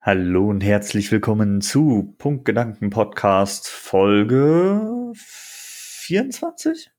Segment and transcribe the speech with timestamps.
[0.00, 6.92] Hallo und herzlich willkommen zu Punktgedanken Podcast Folge 24?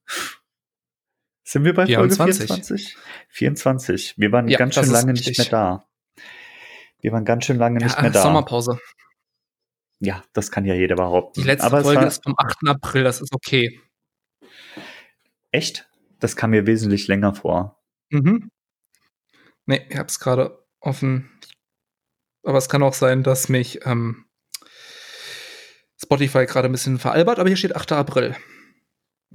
[1.45, 2.47] Sind wir bei 24.
[2.47, 2.97] Folge 24?
[3.29, 4.17] 24.
[4.17, 5.87] Wir waren ja, ganz schön lange nicht mehr da.
[6.99, 8.21] Wir waren ganz schön lange ja, nicht mehr da.
[8.21, 8.81] Sommerpause.
[9.99, 11.39] Ja, das kann ja jeder behaupten.
[11.39, 12.57] Die letzte Aber Folge ist vom 8.
[12.67, 13.79] April, das ist okay.
[15.51, 15.89] Echt?
[16.19, 17.81] Das kam mir wesentlich länger vor.
[18.09, 18.51] Mhm.
[19.65, 21.31] Nee, ich hab's gerade offen.
[22.49, 24.25] Aber es kann auch sein, dass mich ähm,
[26.01, 27.91] Spotify gerade ein bisschen veralbert, aber hier steht 8.
[27.91, 28.35] April.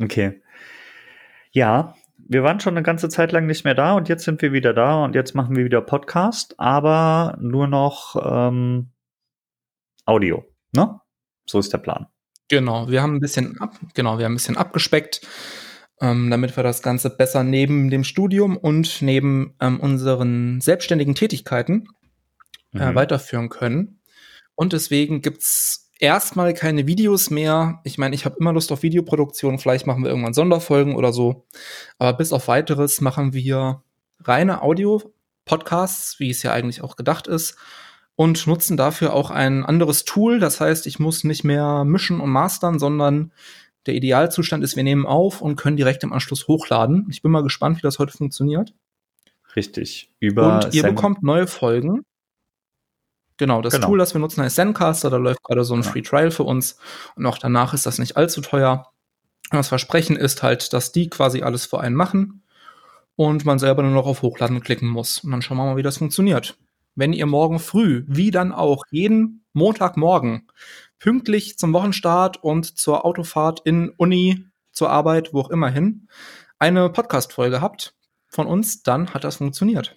[0.02, 0.42] Okay.
[1.52, 4.50] Ja, wir waren schon eine ganze Zeit lang nicht mehr da und jetzt sind wir
[4.50, 8.90] wieder da und jetzt machen wir wieder Podcast, aber nur noch ähm,
[10.06, 10.98] Audio, ne?
[11.46, 12.08] So ist der Plan.
[12.48, 15.24] Genau, wir haben ein bisschen ab, genau, wir haben ein bisschen abgespeckt,
[16.00, 21.86] ähm, damit wir das Ganze besser neben dem Studium und neben ähm, unseren selbstständigen Tätigkeiten
[22.74, 22.94] äh, mhm.
[22.94, 24.00] weiterführen können.
[24.54, 27.80] Und deswegen gibt's erstmal keine Videos mehr.
[27.84, 29.58] Ich meine, ich habe immer Lust auf Videoproduktion.
[29.58, 31.46] Vielleicht machen wir irgendwann Sonderfolgen oder so.
[31.98, 33.82] Aber bis auf weiteres machen wir
[34.22, 37.56] reine Audio-Podcasts, wie es ja eigentlich auch gedacht ist.
[38.16, 40.38] Und nutzen dafür auch ein anderes Tool.
[40.38, 43.32] Das heißt, ich muss nicht mehr mischen und mastern, sondern
[43.86, 47.08] der Idealzustand ist, wir nehmen auf und können direkt im Anschluss hochladen.
[47.10, 48.72] Ich bin mal gespannt, wie das heute funktioniert.
[49.56, 50.10] Richtig.
[50.20, 52.04] Über und ihr Sam bekommt neue Folgen
[53.36, 53.88] Genau, das genau.
[53.88, 55.10] Tool, das wir nutzen, heißt Zencaster.
[55.10, 55.90] Da läuft gerade so ein ja.
[55.90, 56.78] Free Trial für uns.
[57.16, 58.92] Und auch danach ist das nicht allzu teuer.
[59.50, 62.42] Und das Versprechen ist halt, dass die quasi alles für einen machen
[63.16, 65.18] und man selber nur noch auf Hochladen klicken muss.
[65.18, 66.56] Und dann schauen wir mal, wie das funktioniert.
[66.94, 70.48] Wenn ihr morgen früh, wie dann auch jeden Montagmorgen,
[70.98, 76.08] pünktlich zum Wochenstart und zur Autofahrt in Uni, zur Arbeit, wo auch immer hin,
[76.58, 77.94] eine Podcast-Folge habt
[78.28, 79.96] von uns, dann hat das funktioniert.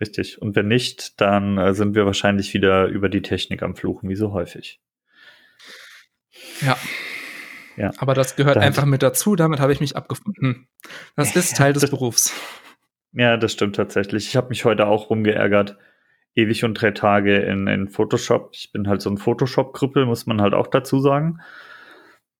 [0.00, 0.40] Richtig.
[0.40, 4.14] Und wenn nicht, dann äh, sind wir wahrscheinlich wieder über die Technik am Fluchen, wie
[4.14, 4.80] so häufig.
[6.60, 6.76] Ja.
[7.76, 7.90] Ja.
[7.98, 10.68] Aber das gehört dann, einfach mit dazu, damit habe ich mich abgefunden.
[11.14, 12.34] Das ist Teil des das, Berufs.
[13.12, 14.26] Ja, das stimmt tatsächlich.
[14.26, 15.78] Ich habe mich heute auch rumgeärgert.
[16.34, 18.50] Ewig und drei Tage in, in Photoshop.
[18.52, 21.40] Ich bin halt so ein Photoshop-Krüppel, muss man halt auch dazu sagen.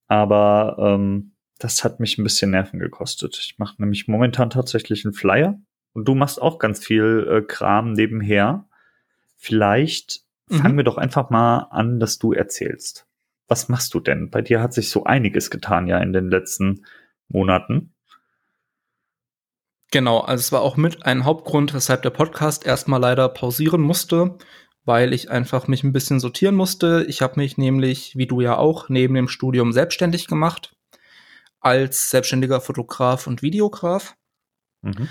[0.07, 3.39] Aber ähm, das hat mich ein bisschen Nerven gekostet.
[3.41, 5.59] Ich mache nämlich momentan tatsächlich einen Flyer
[5.97, 8.67] und du machst auch ganz viel äh, Kram nebenher.
[9.39, 10.57] Vielleicht mhm.
[10.57, 13.07] fangen wir doch einfach mal an, dass du erzählst.
[13.49, 14.29] Was machst du denn?
[14.29, 16.85] Bei dir hat sich so einiges getan ja in den letzten
[17.29, 17.95] Monaten.
[19.91, 24.37] Genau, also es war auch mit ein Hauptgrund, weshalb der Podcast erstmal leider pausieren musste,
[24.85, 27.07] weil ich einfach mich ein bisschen sortieren musste.
[27.09, 30.77] Ich habe mich nämlich, wie du ja auch, neben dem Studium selbstständig gemacht
[31.61, 34.15] als selbstständiger Fotograf und Videograf.
[34.83, 35.09] Mhm.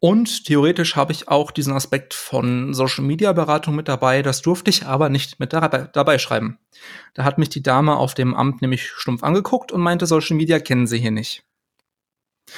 [0.00, 4.22] Und theoretisch habe ich auch diesen Aspekt von Social Media Beratung mit dabei.
[4.22, 6.58] Das durfte ich aber nicht mit dabei, dabei schreiben.
[7.14, 10.60] Da hat mich die Dame auf dem Amt nämlich stumpf angeguckt und meinte, Social Media
[10.60, 11.42] kennen sie hier nicht.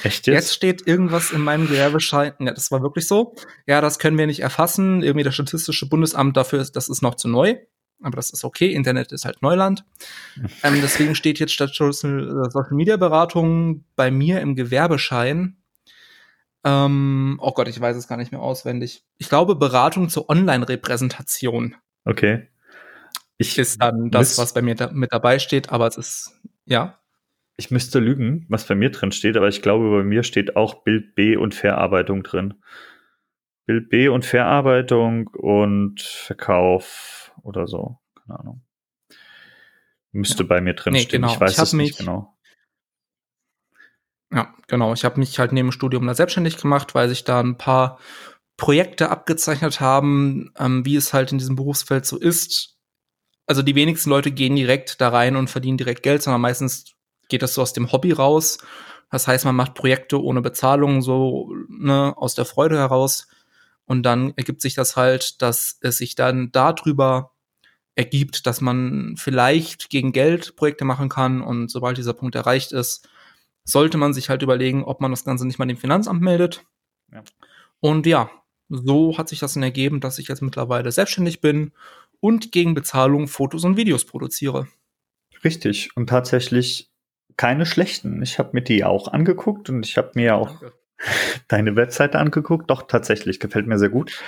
[0.03, 0.35] Echt jetzt?
[0.35, 2.33] Jetzt steht irgendwas in meinem Gewerbeschein.
[2.39, 3.35] Ja, das war wirklich so.
[3.65, 5.01] Ja, das können wir nicht erfassen.
[5.01, 7.57] Irgendwie das Statistische Bundesamt dafür ist, das ist noch zu neu.
[8.03, 8.71] Aber das ist okay.
[8.71, 9.83] Internet ist halt Neuland.
[10.63, 15.57] ähm, deswegen steht jetzt statt Social Media Beratung bei mir im Gewerbeschein
[16.63, 19.03] ähm, oh Gott, ich weiß es gar nicht mehr auswendig.
[19.17, 21.75] Ich glaube, Beratung zur Online-Repräsentation.
[22.05, 22.47] Okay.
[23.37, 26.99] Ich ist dann das, was bei mir da, mit dabei steht, aber es ist, ja.
[27.57, 30.83] Ich müsste lügen, was bei mir drin steht, aber ich glaube, bei mir steht auch
[30.83, 32.55] Bild B und Verarbeitung drin.
[33.65, 37.99] Bild B und Verarbeitung und Verkauf oder so.
[38.15, 38.61] Keine Ahnung.
[40.11, 40.47] Müsste ja.
[40.47, 41.21] bei mir drin nee, stehen.
[41.21, 41.33] Genau.
[41.33, 42.37] Ich weiß ich es nicht genau.
[44.33, 44.93] Ja, genau.
[44.93, 47.99] Ich habe mich halt neben dem Studium da selbstständig gemacht, weil sich da ein paar
[48.57, 52.77] Projekte abgezeichnet haben, ähm, wie es halt in diesem Berufsfeld so ist.
[53.47, 56.93] Also die wenigsten Leute gehen direkt da rein und verdienen direkt Geld, sondern meistens
[57.27, 58.59] geht das so aus dem Hobby raus.
[59.09, 63.27] Das heißt, man macht Projekte ohne Bezahlung, so ne, aus der Freude heraus.
[63.85, 67.31] Und dann ergibt sich das halt, dass es sich dann darüber
[67.95, 71.41] ergibt, dass man vielleicht gegen Geld Projekte machen kann.
[71.41, 73.09] Und sobald dieser Punkt erreicht ist,
[73.63, 76.65] sollte man sich halt überlegen, ob man das Ganze nicht mal dem Finanzamt meldet.
[77.11, 77.23] Ja.
[77.79, 78.29] Und ja,
[78.69, 81.71] so hat sich das dann ergeben, dass ich jetzt mittlerweile selbstständig bin
[82.19, 84.67] und gegen Bezahlung Fotos und Videos produziere.
[85.43, 85.95] Richtig.
[85.95, 86.91] Und tatsächlich
[87.37, 88.21] keine schlechten.
[88.21, 90.73] Ich habe mir die auch angeguckt und ich habe mir auch Danke
[91.47, 92.69] deine Webseite angeguckt.
[92.69, 94.19] Doch, tatsächlich, gefällt mir sehr gut.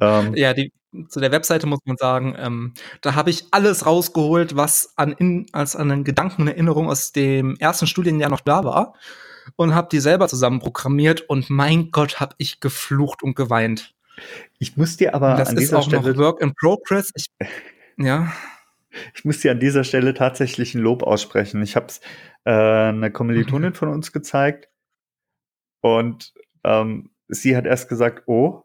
[0.00, 0.72] Ähm, ja, die,
[1.08, 5.46] zu der Webseite muss man sagen, ähm, da habe ich alles rausgeholt, was an in,
[5.52, 8.94] als an den Gedanken und Erinnerung aus dem ersten Studienjahr noch da war
[9.56, 13.94] und habe die selber zusammen programmiert und mein Gott, habe ich geflucht und geweint.
[14.58, 17.10] Ich muss dir aber das an ist dieser auch Stelle noch Work in Progress.
[17.14, 17.26] Ich,
[17.96, 18.32] ja.
[19.14, 21.62] Ich muss dir an dieser Stelle tatsächlich ein Lob aussprechen.
[21.62, 22.00] Ich habe es
[22.44, 24.69] äh, einer Kommilitonin von uns gezeigt
[25.80, 26.32] und
[26.64, 28.64] ähm, sie hat erst gesagt, oh,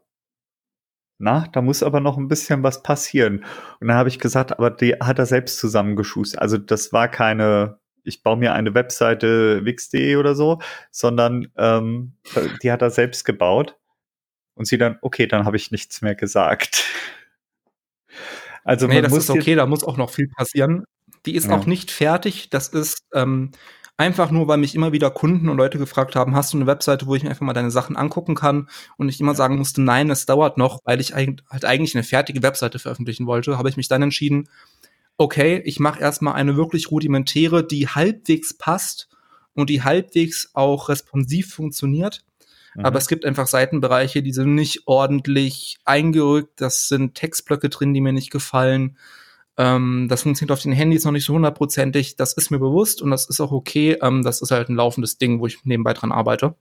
[1.18, 3.46] na, da muss aber noch ein bisschen was passieren.
[3.80, 6.42] Und dann habe ich gesagt, aber die hat er selbst zusammengeschustert.
[6.42, 10.60] Also das war keine, ich baue mir eine Webseite wix.de oder so,
[10.92, 12.14] sondern ähm,
[12.62, 13.78] die hat er selbst gebaut.
[14.56, 16.84] Und sie dann, okay, dann habe ich nichts mehr gesagt.
[18.68, 20.86] Also nee, das ist okay, da muss auch noch viel passieren.
[21.28, 21.56] Die ist ja.
[21.56, 22.50] auch nicht fertig.
[22.50, 23.52] Das ist ähm,
[23.98, 27.08] einfach nur, weil mich immer wieder Kunden und Leute gefragt haben, hast du eine Webseite,
[27.08, 28.70] wo ich mir einfach mal deine Sachen angucken kann?
[28.98, 29.38] Und ich immer ja.
[29.38, 33.58] sagen musste, nein, es dauert noch, weil ich halt eigentlich eine fertige Webseite veröffentlichen wollte,
[33.58, 34.50] habe ich mich dann entschieden,
[35.18, 39.10] okay, ich mache erstmal eine wirklich rudimentäre, die halbwegs passt
[39.54, 42.24] und die halbwegs auch responsiv funktioniert.
[42.76, 42.86] Mhm.
[42.86, 46.60] Aber es gibt einfach Seitenbereiche, die sind nicht ordentlich eingerückt.
[46.62, 48.98] Das sind Textblöcke drin, die mir nicht gefallen.
[49.58, 52.16] Ähm, das funktioniert auf den Handys noch nicht so hundertprozentig.
[52.16, 53.98] Das ist mir bewusst und das ist auch okay.
[54.02, 56.56] Ähm, das ist halt ein laufendes Ding, wo ich nebenbei dran arbeite.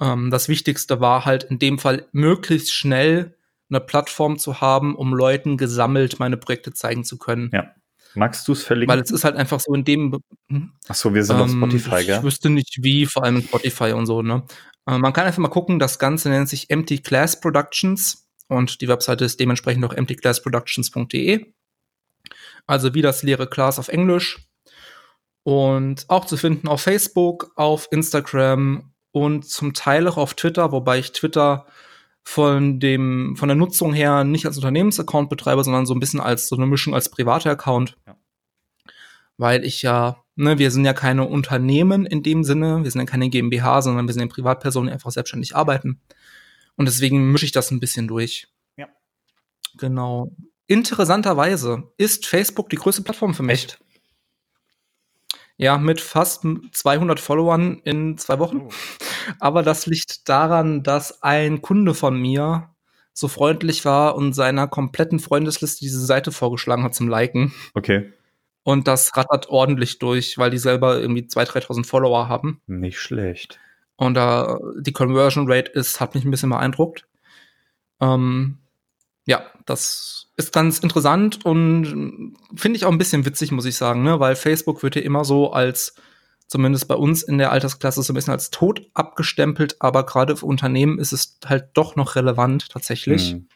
[0.00, 0.12] Ja.
[0.12, 3.36] Ähm, das Wichtigste war halt in dem Fall möglichst schnell
[3.70, 7.50] eine Plattform zu haben, um Leuten gesammelt meine Projekte zeigen zu können.
[7.52, 7.74] Ja.
[8.14, 8.92] Magst du es verlinken?
[8.92, 10.20] Weil es ist halt einfach so in dem.
[10.48, 10.72] Hm?
[10.88, 12.18] Ach so, wir sind ähm, auf Spotify, gell?
[12.18, 14.42] Ich wüsste nicht wie, vor allem Spotify und so, ne?
[14.86, 18.88] Äh, man kann einfach mal gucken, das Ganze nennt sich Empty Class Productions und die
[18.88, 21.46] Webseite ist dementsprechend auch emptyclassproductions.de.
[22.66, 24.38] Also wie das leere Class auf Englisch.
[25.44, 30.98] Und auch zu finden auf Facebook, auf Instagram und zum Teil auch auf Twitter, wobei
[30.98, 31.66] ich Twitter
[32.22, 36.48] von dem, von der Nutzung her nicht als Unternehmensaccount betreibe, sondern so ein bisschen als
[36.48, 37.96] so eine Mischung als privater Account.
[38.06, 38.16] Ja.
[39.38, 43.06] Weil ich ja, ne, wir sind ja keine Unternehmen in dem Sinne, wir sind ja
[43.06, 46.00] keine GmbH, sondern wir sind ja Privatpersonen, die einfach selbstständig arbeiten.
[46.80, 48.48] Und deswegen mische ich das ein bisschen durch.
[48.78, 48.88] Ja.
[49.76, 50.34] Genau.
[50.66, 53.64] Interessanterweise ist Facebook die größte Plattform für mich.
[53.64, 53.84] Echt?
[55.58, 58.62] Ja, mit fast 200 Followern in zwei Wochen.
[58.62, 58.70] Oh.
[59.40, 62.74] Aber das liegt daran, dass ein Kunde von mir
[63.12, 67.52] so freundlich war und seiner kompletten Freundesliste diese Seite vorgeschlagen hat zum Liken.
[67.74, 68.10] Okay.
[68.62, 72.62] Und das rattert ordentlich durch, weil die selber irgendwie 2.000, 3.000 Follower haben.
[72.66, 73.60] Nicht schlecht.
[74.00, 77.06] Und da äh, die Conversion Rate ist, hat mich ein bisschen beeindruckt.
[78.00, 78.56] Ähm,
[79.26, 84.02] ja, das ist ganz interessant und finde ich auch ein bisschen witzig, muss ich sagen,
[84.02, 84.18] ne?
[84.18, 85.94] weil Facebook wird ja immer so als,
[86.46, 90.46] zumindest bei uns in der Altersklasse, so ein bisschen als tot abgestempelt, aber gerade für
[90.46, 93.32] Unternehmen ist es halt doch noch relevant tatsächlich.
[93.32, 93.48] Hm.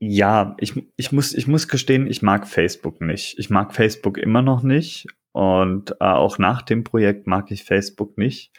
[0.00, 3.38] Ja, ich, ich, muss, ich muss gestehen, ich mag Facebook nicht.
[3.38, 8.18] Ich mag Facebook immer noch nicht und äh, auch nach dem Projekt mag ich Facebook
[8.18, 8.50] nicht.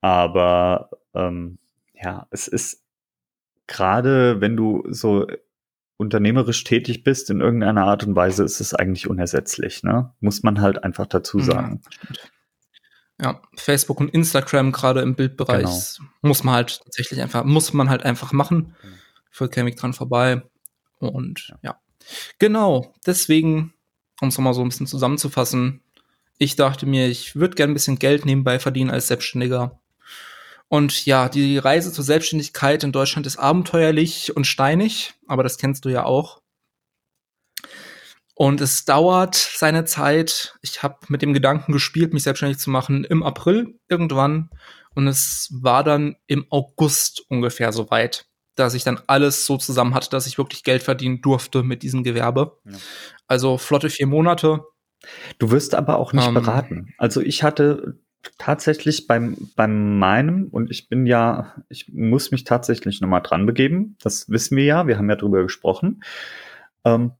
[0.00, 1.58] Aber ähm,
[1.94, 2.84] ja, es ist
[3.66, 5.26] gerade, wenn du so
[5.96, 9.82] unternehmerisch tätig bist in irgendeiner Art und Weise, ist es eigentlich unersetzlich.
[9.82, 10.12] Ne?
[10.20, 11.82] Muss man halt einfach dazu sagen.
[13.20, 16.08] Ja, Facebook und Instagram gerade im Bildbereich genau.
[16.22, 18.76] muss man halt tatsächlich einfach, muss man halt einfach machen.
[19.30, 20.42] Führt kein Weg dran vorbei.
[21.00, 21.58] Und ja.
[21.62, 21.80] ja.
[22.38, 23.74] Genau, deswegen,
[24.20, 25.80] um es nochmal so ein bisschen zusammenzufassen,
[26.38, 29.80] ich dachte mir, ich würde gerne ein bisschen Geld nebenbei verdienen als Selbstständiger.
[30.68, 35.84] Und ja, die Reise zur Selbstständigkeit in Deutschland ist abenteuerlich und steinig, aber das kennst
[35.84, 36.42] du ja auch.
[38.34, 40.56] Und es dauert seine Zeit.
[40.62, 44.50] Ich habe mit dem Gedanken gespielt, mich selbstständig zu machen im April irgendwann.
[44.94, 49.94] Und es war dann im August ungefähr so weit, dass ich dann alles so zusammen
[49.94, 52.58] hatte, dass ich wirklich Geld verdienen durfte mit diesem Gewerbe.
[52.64, 52.76] Ja.
[53.26, 54.64] Also flotte vier Monate.
[55.38, 56.94] Du wirst aber auch nicht ähm, beraten.
[56.96, 57.98] Also ich hatte
[58.38, 63.96] tatsächlich beim, bei meinem, und ich bin ja, ich muss mich tatsächlich nochmal dran begeben,
[64.02, 66.02] das wissen wir ja, wir haben ja drüber gesprochen.
[66.84, 67.12] Ähm,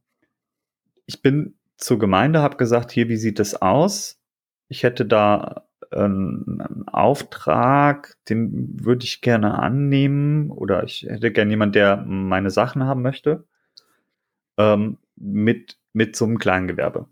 [1.05, 4.19] ich bin zur Gemeinde, habe gesagt, hier, wie sieht es aus?
[4.67, 11.51] Ich hätte da einen, einen Auftrag, den würde ich gerne annehmen, oder ich hätte gerne
[11.51, 13.45] jemand, der meine Sachen haben möchte,
[14.57, 17.07] ähm, mit, mit so einem Kleingewerbe.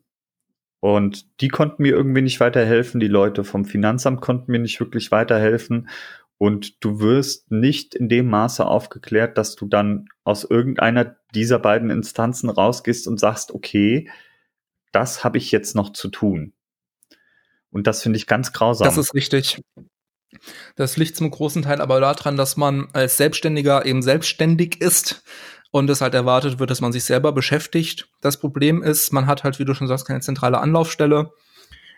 [0.88, 3.01] Und die konnten mir irgendwie nicht weiterhelfen.
[3.01, 5.89] Die Leute vom Finanzamt konnten mir nicht wirklich weiterhelfen.
[6.38, 11.89] Und du wirst nicht in dem Maße aufgeklärt, dass du dann aus irgendeiner dieser beiden
[11.89, 14.10] Instanzen rausgehst und sagst, okay,
[14.94, 16.53] das habe ich jetzt noch zu tun.
[17.70, 18.86] Und das finde ich ganz grausam.
[18.86, 19.62] Das ist richtig.
[20.77, 25.22] Das liegt zum großen Teil aber daran, dass man als Selbstständiger eben selbstständig ist
[25.77, 28.10] und es halt erwartet wird, dass man sich selber beschäftigt.
[28.22, 31.31] Das Problem ist, man hat halt, wie du schon sagst, keine zentrale Anlaufstelle.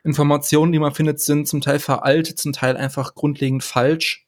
[0.03, 4.27] Informationen, die man findet, sind zum Teil veraltet, zum Teil einfach grundlegend falsch.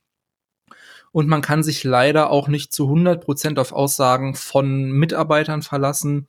[1.11, 6.27] Und man kann sich leider auch nicht zu 100 Prozent auf Aussagen von Mitarbeitern verlassen.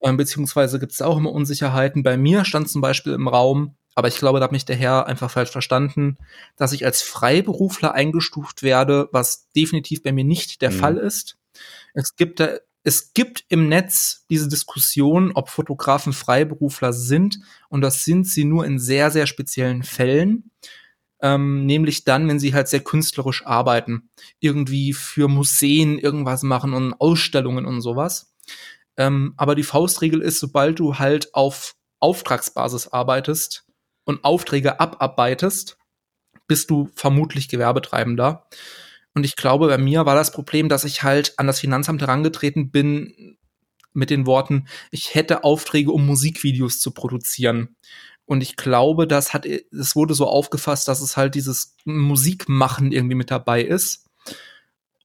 [0.00, 2.02] Ähm, beziehungsweise gibt es auch immer Unsicherheiten.
[2.02, 5.06] Bei mir stand zum Beispiel im Raum, aber ich glaube, da hat mich der Herr
[5.06, 6.18] einfach falsch verstanden,
[6.56, 10.74] dass ich als Freiberufler eingestuft werde, was definitiv bei mir nicht der mhm.
[10.74, 11.36] Fall ist.
[11.94, 12.40] Es gibt
[12.86, 18.64] es gibt im Netz diese Diskussion, ob Fotografen Freiberufler sind, und das sind sie nur
[18.64, 20.52] in sehr, sehr speziellen Fällen.
[21.20, 26.94] Ähm, nämlich dann, wenn sie halt sehr künstlerisch arbeiten, irgendwie für Museen irgendwas machen und
[27.00, 28.32] Ausstellungen und sowas.
[28.96, 33.64] Ähm, aber die Faustregel ist, sobald du halt auf Auftragsbasis arbeitest
[34.04, 35.76] und Aufträge abarbeitest,
[36.46, 38.46] bist du vermutlich Gewerbetreibender.
[39.16, 42.70] Und ich glaube, bei mir war das Problem, dass ich halt an das Finanzamt herangetreten
[42.70, 43.38] bin
[43.94, 47.76] mit den Worten, ich hätte Aufträge, um Musikvideos zu produzieren.
[48.26, 53.14] Und ich glaube, das hat, es wurde so aufgefasst, dass es halt dieses Musikmachen irgendwie
[53.14, 54.04] mit dabei ist.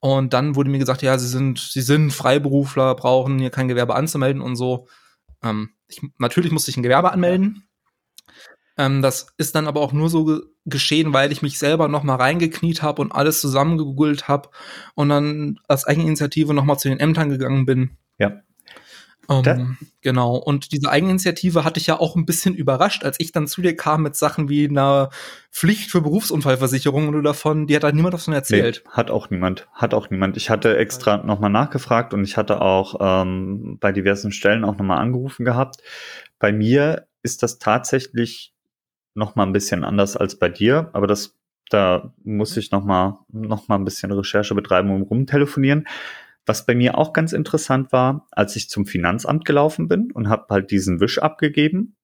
[0.00, 3.94] Und dann wurde mir gesagt, ja, sie sind, sie sind Freiberufler, brauchen hier kein Gewerbe
[3.94, 4.88] anzumelden und so.
[5.42, 7.66] Ähm, ich, natürlich musste ich ein Gewerbe anmelden.
[8.78, 12.04] Ähm, das ist dann aber auch nur so ge geschehen, weil ich mich selber noch
[12.04, 14.48] mal reingekniet habe und alles zusammengegoogelt habe
[14.94, 17.96] und dann als Eigeninitiative noch mal zu den Ämtern gegangen bin.
[18.18, 18.42] Ja.
[19.28, 20.36] Um, genau.
[20.36, 23.76] Und diese Eigeninitiative hatte ich ja auch ein bisschen überrascht, als ich dann zu dir
[23.76, 25.10] kam mit Sachen wie einer
[25.50, 28.82] Pflicht für Berufsunfallversicherung oder davon, die hat halt niemand davon erzählt.
[28.84, 29.68] Nee, hat auch niemand.
[29.72, 30.36] Hat auch niemand.
[30.36, 34.98] Ich hatte extra nochmal nachgefragt und ich hatte auch ähm, bei diversen Stellen auch nochmal
[34.98, 35.82] angerufen gehabt.
[36.38, 38.51] Bei mir ist das tatsächlich
[39.14, 41.38] nochmal ein bisschen anders als bei dir, aber das
[41.72, 45.86] da muss ich nochmal noch mal ein bisschen Recherche betreiben und rumtelefonieren.
[46.44, 50.46] Was bei mir auch ganz interessant war, als ich zum Finanzamt gelaufen bin und habe
[50.50, 51.96] halt diesen Wisch abgegeben,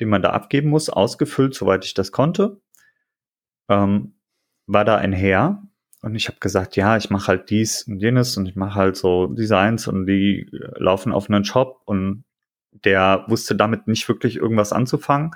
[0.00, 2.60] den man da abgeben muss, ausgefüllt, soweit ich das konnte,
[3.68, 4.14] ähm,
[4.66, 5.62] war da ein Herr
[6.02, 8.96] und ich habe gesagt, ja, ich mache halt dies und jenes und ich mache halt
[8.96, 12.24] so Designs und die laufen auf einen Shop und
[12.84, 15.32] der wusste damit nicht wirklich irgendwas anzufangen.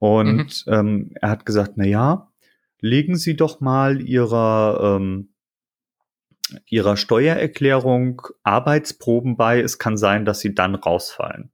[0.00, 0.72] Und mhm.
[0.72, 2.32] ähm, er hat gesagt, na ja,
[2.80, 5.28] legen Sie doch mal Ihrer ähm,
[6.66, 9.60] ihrer Steuererklärung Arbeitsproben bei.
[9.60, 11.50] Es kann sein, dass sie dann rausfallen.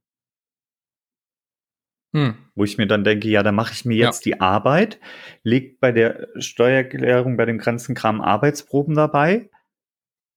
[2.15, 2.35] Hm.
[2.55, 4.33] Wo ich mir dann denke, ja, da mache ich mir jetzt ja.
[4.35, 4.99] die Arbeit,
[5.43, 9.49] legt bei der Steuererklärung bei dem Grenzenkram Arbeitsproben dabei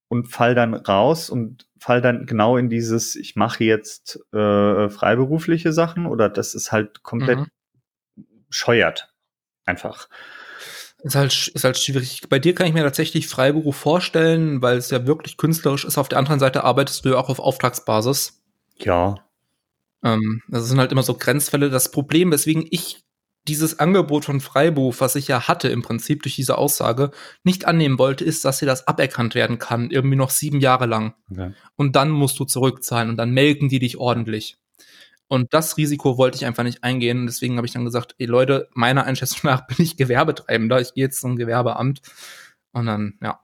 [0.08, 5.72] und fall dann raus und fall dann genau in dieses, ich mache jetzt äh, freiberufliche
[5.72, 7.46] Sachen oder das ist halt komplett mhm.
[8.50, 9.12] Scheuert.
[9.64, 10.08] Einfach.
[11.02, 12.22] Ist halt, ist halt schwierig.
[12.28, 15.96] Bei dir kann ich mir tatsächlich Freiberuf vorstellen, weil es ja wirklich künstlerisch ist.
[15.96, 18.42] Auf der anderen Seite arbeitest du ja auch auf Auftragsbasis.
[18.78, 19.14] Ja.
[20.04, 21.70] Ähm, das sind halt immer so Grenzfälle.
[21.70, 23.02] Das Problem, weswegen ich
[23.48, 27.10] dieses Angebot von Freiberuf, was ich ja hatte im Prinzip durch diese Aussage,
[27.42, 31.14] nicht annehmen wollte, ist, dass dir das aberkannt werden kann, irgendwie noch sieben Jahre lang.
[31.30, 31.54] Okay.
[31.76, 34.58] Und dann musst du zurückzahlen und dann melken die dich ordentlich.
[35.30, 37.26] Und das Risiko wollte ich einfach nicht eingehen.
[37.26, 40.80] Deswegen habe ich dann gesagt, ey Leute, meiner Einschätzung nach bin ich Gewerbetreibender.
[40.80, 42.02] Ich gehe jetzt zum Gewerbeamt.
[42.72, 43.38] Und dann, ja,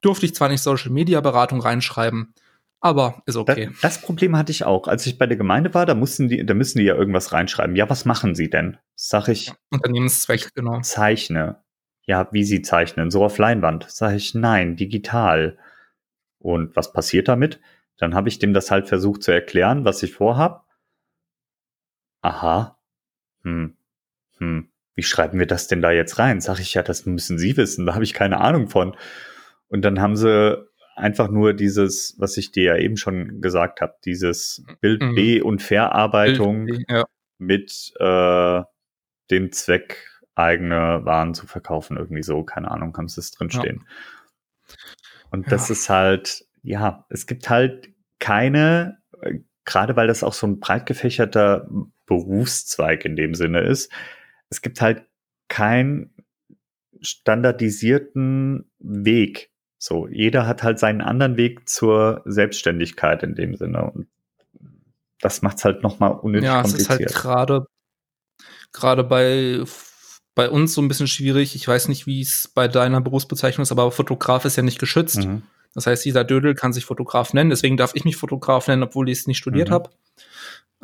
[0.00, 2.34] durfte ich zwar nicht Social Media Beratung reinschreiben,
[2.78, 3.70] aber ist okay.
[3.72, 4.86] Das, das, Problem hatte ich auch.
[4.86, 7.74] Als ich bei der Gemeinde war, da mussten die, da müssen die ja irgendwas reinschreiben.
[7.74, 8.76] Ja, was machen sie denn?
[8.94, 9.48] Sag ich.
[9.48, 10.82] Ja, Unternehmenszweck, genau.
[10.82, 11.56] Zeichne.
[12.06, 13.10] Ja, wie sie zeichnen.
[13.10, 13.86] So auf Leinwand.
[13.88, 15.58] Sag ich, nein, digital.
[16.38, 17.58] Und was passiert damit?
[17.96, 20.63] Dann habe ich dem das halt versucht zu erklären, was ich vorhab
[22.24, 22.78] aha,
[23.42, 23.76] hm,
[24.38, 26.40] hm, wie schreiben wir das denn da jetzt rein?
[26.40, 28.96] Sag ich ja, das müssen Sie wissen, da habe ich keine Ahnung von.
[29.68, 30.64] Und dann haben sie
[30.94, 35.14] einfach nur dieses, was ich dir ja eben schon gesagt habe, dieses Bild mhm.
[35.14, 37.04] B und Verarbeitung Bild, ja.
[37.38, 38.62] mit äh,
[39.30, 43.84] dem Zweck, eigene Waren zu verkaufen, irgendwie so, keine Ahnung, haben sie es drinstehen.
[43.86, 44.76] Ja.
[45.30, 45.72] Und das ja.
[45.72, 47.88] ist halt, ja, es gibt halt
[48.18, 51.68] keine, äh, gerade weil das auch so ein breit gefächerter
[52.06, 53.90] Berufszweig in dem Sinne ist.
[54.50, 55.04] Es gibt halt
[55.48, 56.14] keinen
[57.00, 59.50] standardisierten Weg.
[59.78, 63.90] So, jeder hat halt seinen anderen Weg zur Selbstständigkeit in dem Sinne.
[63.90, 64.08] Und
[65.20, 66.88] das macht es halt nochmal unnötig ja, kompliziert.
[66.88, 67.66] Ja, es ist halt gerade
[68.72, 69.62] gerade bei
[70.34, 71.54] bei uns so ein bisschen schwierig.
[71.54, 75.24] Ich weiß nicht, wie es bei deiner Berufsbezeichnung ist, aber Fotograf ist ja nicht geschützt.
[75.24, 75.42] Mhm.
[75.74, 77.50] Das heißt, dieser Dödel kann sich Fotograf nennen.
[77.50, 79.74] Deswegen darf ich mich Fotograf nennen, obwohl ich es nicht studiert mhm.
[79.74, 79.90] habe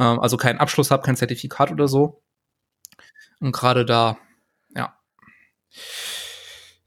[0.00, 2.23] ähm, also keinen Abschluss habe, kein Zertifikat oder so.
[3.38, 4.18] Und gerade da,
[4.75, 4.97] ja.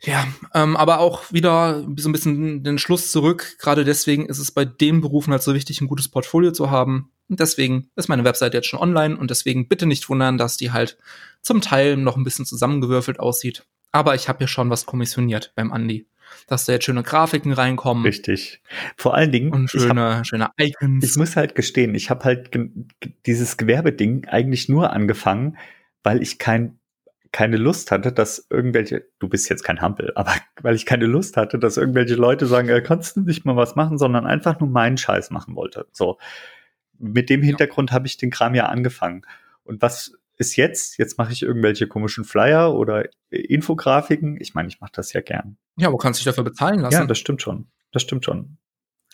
[0.02, 3.56] Ja, ähm, aber auch wieder so ein bisschen den Schluss zurück.
[3.60, 7.12] Gerade deswegen ist es bei den Berufen halt so wichtig, ein gutes Portfolio zu haben.
[7.30, 10.72] Und deswegen ist meine Webseite jetzt schon online und deswegen bitte nicht wundern, dass die
[10.72, 10.98] halt
[11.42, 13.66] zum Teil noch ein bisschen zusammengewürfelt aussieht.
[13.92, 16.08] Aber ich habe ja schon was kommissioniert beim Andi.
[16.48, 18.04] Dass da jetzt schöne Grafiken reinkommen.
[18.04, 18.62] Richtig.
[18.98, 19.52] Vor allen Dingen.
[19.52, 21.04] Und schöne, hab, schöne Icons.
[21.04, 22.52] Ich muss halt gestehen, ich habe halt
[23.26, 25.58] dieses Gewerbeding eigentlich nur angefangen,
[26.04, 26.80] weil ich kein
[27.34, 31.36] keine Lust hatte, dass irgendwelche, du bist jetzt kein Hampel, aber weil ich keine Lust
[31.36, 34.70] hatte, dass irgendwelche Leute sagen, äh, kannst du nicht mal was machen, sondern einfach nur
[34.70, 35.88] meinen Scheiß machen wollte.
[35.92, 36.18] So.
[37.00, 37.96] Mit dem Hintergrund ja.
[37.96, 39.26] habe ich den Kram ja angefangen.
[39.64, 40.98] Und was ist jetzt?
[40.98, 44.40] Jetzt mache ich irgendwelche komischen Flyer oder Infografiken.
[44.40, 45.58] Ich meine, ich mache das ja gern.
[45.78, 46.94] Ja, aber kannst dich dafür bezahlen lassen.
[46.94, 47.72] Ja, das stimmt schon.
[47.92, 48.58] Das stimmt schon.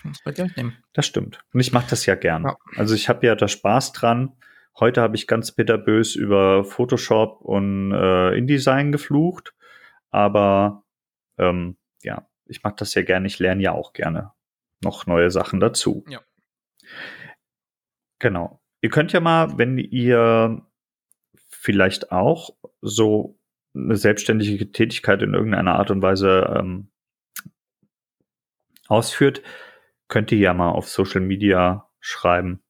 [0.04, 0.78] Das bei Geld nehmen.
[0.94, 1.40] Das stimmt.
[1.54, 2.44] Und ich mache das ja gern.
[2.44, 2.58] Ja.
[2.76, 4.36] Also ich habe ja da Spaß dran.
[4.80, 9.54] Heute habe ich ganz bitterbös über Photoshop und äh, InDesign geflucht.
[10.10, 10.84] Aber
[11.38, 13.28] ähm, ja, ich mache das ja gerne.
[13.28, 14.32] Ich lerne ja auch gerne
[14.82, 16.04] noch neue Sachen dazu.
[16.08, 16.22] Ja.
[18.20, 18.62] Genau.
[18.82, 20.66] Ihr könnt ja mal, wenn ihr
[21.60, 22.52] vielleicht auch
[22.82, 23.38] so
[23.76, 26.90] eine selbstständige Tätigkeit in irgendeiner Art und Weise ähm,
[28.88, 29.42] ausführt,
[30.08, 32.64] könnt ihr ja mal auf Social Media schreiben,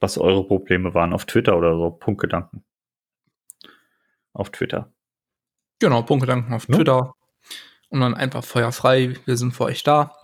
[0.00, 2.64] was eure Probleme waren, auf Twitter oder so, Punktgedanken.
[4.32, 4.92] Auf Twitter.
[5.78, 6.76] Genau, Punktgedanken auf no?
[6.76, 7.14] Twitter.
[7.88, 10.14] Und dann einfach feuerfrei, wir sind für euch da.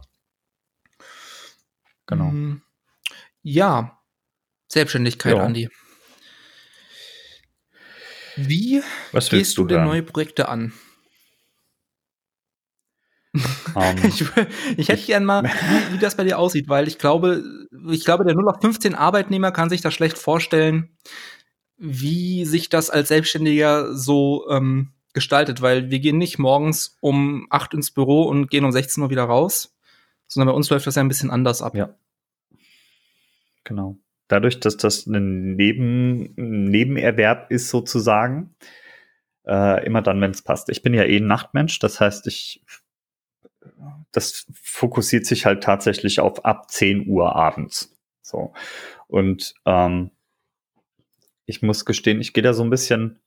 [2.07, 2.27] Genau.
[2.27, 2.63] Mm,
[3.43, 4.03] ja,
[4.69, 5.45] Selbstständigkeit, ja.
[5.45, 5.71] Andi.
[8.37, 10.73] Wie Was gehst du, denn neue Projekte an?
[13.75, 14.25] Um, ich,
[14.77, 17.43] ich, hätte gern mal, wie, wie, das bei dir aussieht, weil ich glaube,
[17.91, 20.97] ich glaube, der 0 auf 15 Arbeitnehmer kann sich das schlecht vorstellen,
[21.77, 27.75] wie sich das als Selbstständiger so ähm, gestaltet, weil wir gehen nicht morgens um 8
[27.75, 29.77] ins Büro und gehen um 16 Uhr wieder raus,
[30.27, 31.75] sondern bei uns läuft das ja ein bisschen anders ab.
[31.75, 31.95] Ja.
[33.65, 38.55] Genau dadurch, dass das ein Neben, Nebenerwerb ist sozusagen,
[39.47, 40.69] äh, immer dann, wenn es passt.
[40.71, 42.63] Ich bin ja eh ein Nachtmensch, das heißt, ich
[44.13, 47.97] das fokussiert sich halt tatsächlich auf ab 10 Uhr abends.
[48.23, 48.53] So.
[49.09, 50.11] Und ähm,
[51.47, 53.21] ich muss gestehen, ich gehe da so ein bisschen,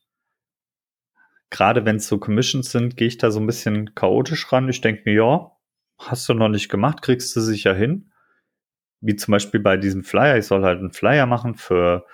[1.50, 4.68] gerade wenn es so Commissions sind, gehe ich da so ein bisschen chaotisch ran.
[4.68, 5.52] Ich denke mir, ja,
[5.98, 8.09] hast du noch nicht gemacht, kriegst du sicher hin
[9.00, 12.06] wie zum Beispiel bei diesem Flyer, ich soll halt einen Flyer machen für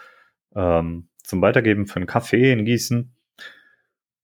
[0.55, 3.13] ähm, zum Weitergeben für einen Kaffee in Gießen.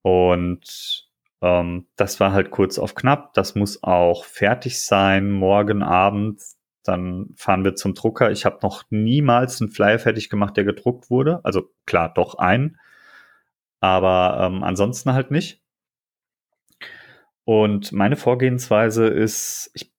[0.03, 1.09] Und
[1.41, 3.35] ähm, das war halt kurz auf knapp.
[3.35, 6.41] Das muss auch fertig sein morgen Abend.
[6.85, 8.31] Dann fahren wir zum Drucker.
[8.31, 11.41] Ich habe noch niemals einen Flyer fertig gemacht, der gedruckt wurde.
[11.45, 12.79] Also klar, doch einen.
[13.81, 15.61] Aber ähm, ansonsten halt nicht.
[17.45, 19.93] Und meine Vorgehensweise ist, ich,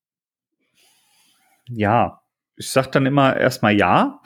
[1.68, 2.23] ja,
[2.56, 4.20] ich sag dann immer erstmal ja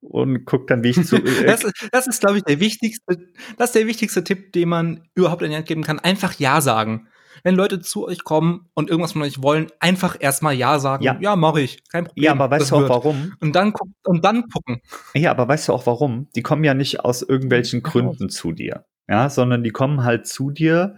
[0.00, 1.18] und guck dann, wie ich zu.
[1.46, 3.18] das, ist, das ist, glaube ich, der wichtigste,
[3.56, 5.98] das ist der wichtigste Tipp, den man überhaupt in die Hand geben kann.
[5.98, 7.08] Einfach ja sagen.
[7.42, 11.04] Wenn Leute zu euch kommen und irgendwas von euch wollen, einfach erstmal ja sagen.
[11.04, 11.84] Ja, ja mache ich.
[11.90, 12.24] Kein Problem.
[12.24, 12.90] Ja, aber weißt du auch wird.
[12.90, 13.34] warum?
[13.40, 13.72] Und dann,
[14.04, 14.80] und dann gucken.
[15.14, 16.28] Ja, aber weißt du auch warum?
[16.34, 18.86] Die kommen ja nicht aus irgendwelchen Gründen zu dir.
[19.08, 20.96] Ja, sondern die kommen halt zu dir,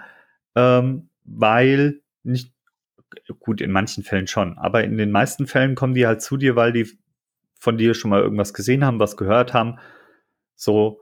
[0.54, 2.52] ähm, weil nicht,
[3.38, 6.56] gut, in manchen Fällen schon, aber in den meisten Fällen kommen die halt zu dir,
[6.56, 6.88] weil die
[7.58, 9.78] von dir schon mal irgendwas gesehen haben, was gehört haben.
[10.54, 11.00] So.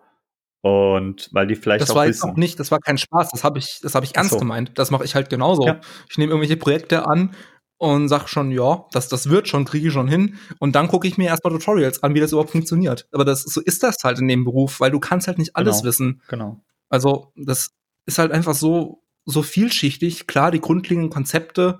[0.62, 3.44] Und weil die vielleicht das auch war jetzt auch nicht, das war kein Spaß, das
[3.44, 4.38] habe ich, das habe ich ernst so.
[4.38, 4.72] gemeint.
[4.74, 5.64] Das mache ich halt genauso.
[5.66, 5.80] Ja.
[6.10, 7.34] Ich nehme irgendwelche Projekte an
[7.78, 10.38] und sag schon, ja, das, das wird schon, kriege ich schon hin.
[10.58, 13.06] Und dann gucke ich mir erstmal Tutorials an, wie das überhaupt funktioniert.
[13.12, 15.78] Aber das, so ist das halt in dem Beruf, weil du kannst halt nicht alles
[15.78, 15.88] genau.
[15.88, 16.22] wissen.
[16.28, 16.60] Genau.
[16.88, 17.72] Also, das
[18.06, 20.26] ist halt einfach so, so vielschichtig.
[20.26, 21.78] Klar, die grundlegenden Konzepte,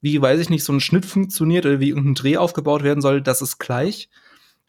[0.00, 3.22] wie, weiß ich nicht, so ein Schnitt funktioniert oder wie irgendein Dreh aufgebaut werden soll,
[3.22, 4.08] das ist gleich.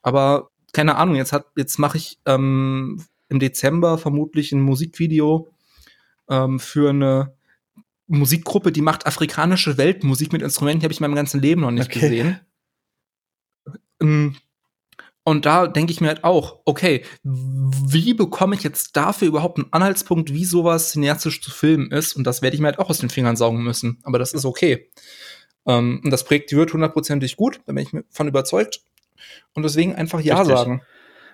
[0.02, 5.50] Aber keine Ahnung, jetzt hat, jetzt mache ich ähm, im Dezember vermutlich ein Musikvideo
[6.30, 7.34] ähm, für eine
[8.08, 11.72] Musikgruppe, die macht afrikanische Weltmusik mit Instrumenten, die habe ich in meinem ganzen Leben noch
[11.72, 12.00] nicht okay.
[12.00, 12.40] gesehen.
[14.02, 14.36] Ähm,
[15.28, 19.74] und da denke ich mir halt auch, okay, wie bekomme ich jetzt dafür überhaupt einen
[19.74, 22.14] Anhaltspunkt, wie sowas cineastisch zu filmen ist?
[22.14, 24.00] Und das werde ich mir halt auch aus den Fingern saugen müssen.
[24.04, 24.90] Aber das ist okay.
[25.68, 28.80] Ähm, und das Projekt wird hundertprozentig gut, da bin ich von überzeugt.
[29.54, 30.60] Und deswegen einfach Ja Richtig.
[30.60, 30.82] sagen.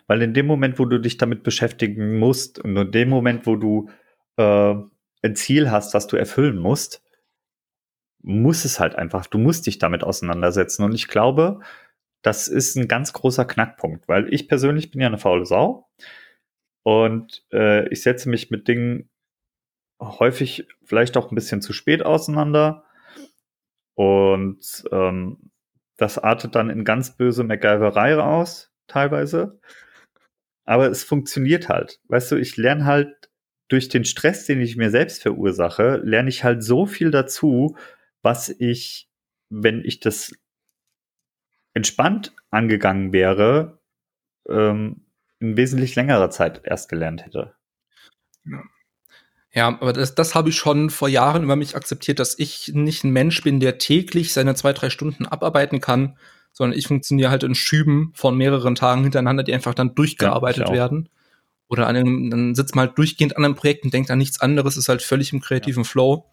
[0.07, 3.57] Weil in dem Moment, wo du dich damit beschäftigen musst und in dem Moment, wo
[3.57, 3.91] du
[4.37, 4.73] äh,
[5.21, 7.03] ein Ziel hast, das du erfüllen musst,
[8.23, 10.83] muss es halt einfach, du musst dich damit auseinandersetzen.
[10.83, 11.59] Und ich glaube,
[12.23, 15.87] das ist ein ganz großer Knackpunkt, weil ich persönlich bin ja eine faule Sau
[16.83, 19.09] und äh, ich setze mich mit Dingen
[20.01, 22.85] häufig vielleicht auch ein bisschen zu spät auseinander
[23.95, 25.51] und ähm,
[25.97, 29.59] das artet dann in ganz böse MacGyverei aus, teilweise.
[30.65, 31.99] Aber es funktioniert halt.
[32.07, 33.29] Weißt du, ich lerne halt
[33.67, 37.77] durch den Stress, den ich mir selbst verursache, lerne ich halt so viel dazu,
[38.21, 39.09] was ich,
[39.49, 40.33] wenn ich das
[41.73, 43.79] entspannt angegangen wäre,
[44.47, 45.05] ähm,
[45.39, 47.55] in wesentlich längerer Zeit erst gelernt hätte.
[48.45, 48.63] Ja.
[49.55, 53.03] Ja, aber das, das habe ich schon vor Jahren über mich akzeptiert, dass ich nicht
[53.03, 56.17] ein Mensch bin, der täglich seine zwei, drei Stunden abarbeiten kann,
[56.53, 60.73] sondern ich funktioniere halt in Schüben von mehreren Tagen hintereinander, die einfach dann durchgearbeitet ja,
[60.73, 61.07] werden.
[61.67, 64.41] Oder an einem, dann sitzt man halt durchgehend an einem Projekt und denkt an nichts
[64.41, 65.89] anderes, ist halt völlig im kreativen ja.
[65.89, 66.31] Flow.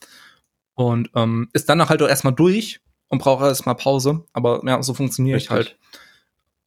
[0.75, 4.25] Und ähm, ist danach halt auch erstmal durch und braucht erstmal Pause.
[4.33, 5.77] Aber ja, so funktioniere ich halt.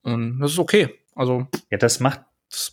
[0.04, 1.00] Und das ist okay.
[1.16, 1.48] Also.
[1.72, 2.22] Ja, das macht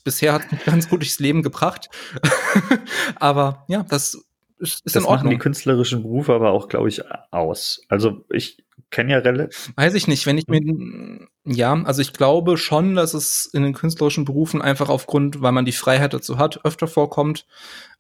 [0.04, 1.88] bisher hat mich ganz gut durchs Leben gebracht.
[3.16, 4.14] aber ja, das
[4.58, 5.16] ist, ist das in Ordnung.
[5.16, 7.80] machen die künstlerischen Berufe aber auch, glaube ich, aus.
[7.88, 9.72] Also ich kenne ja relativ.
[9.76, 13.72] Weiß ich nicht, wenn ich mir, ja, also ich glaube schon, dass es in den
[13.72, 17.46] künstlerischen Berufen einfach aufgrund, weil man die Freiheit dazu hat, öfter vorkommt.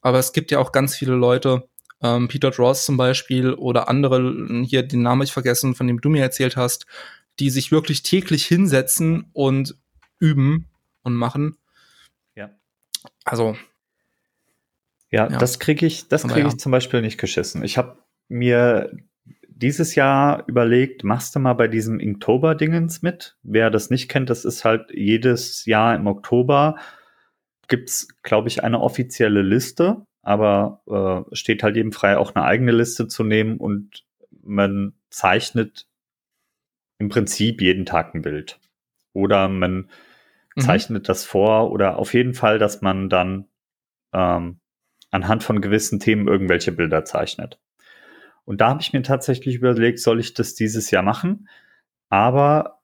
[0.02, 1.68] Aber es gibt ja auch ganz viele Leute,
[2.02, 6.08] ähm, Peter Dross zum Beispiel oder andere, hier den Namen ich vergessen, von dem du
[6.08, 6.86] mir erzählt hast,
[7.38, 9.76] die sich wirklich täglich hinsetzen und
[10.18, 10.66] üben
[11.02, 11.56] und machen.
[13.24, 13.56] Also.
[15.10, 15.38] Ja, ja.
[15.38, 17.64] das kriege ich, das kriege ich zum Beispiel nicht geschissen.
[17.64, 18.96] Ich habe mir
[19.48, 23.36] dieses Jahr überlegt, machst du mal bei diesem Inktober-Dingens mit?
[23.42, 26.76] Wer das nicht kennt, das ist halt jedes Jahr im Oktober
[27.66, 32.72] gibt's, glaube ich, eine offizielle Liste, aber äh, steht halt jedem frei, auch eine eigene
[32.72, 34.04] Liste zu nehmen und
[34.42, 35.86] man zeichnet
[36.98, 38.60] im Prinzip jeden Tag ein Bild.
[39.12, 39.88] Oder man
[40.56, 40.62] Mhm.
[40.62, 43.46] zeichnet das vor oder auf jeden Fall, dass man dann
[44.12, 44.60] ähm,
[45.10, 47.58] anhand von gewissen Themen irgendwelche Bilder zeichnet.
[48.44, 51.48] Und da habe ich mir tatsächlich überlegt, soll ich das dieses Jahr machen?
[52.08, 52.80] Aber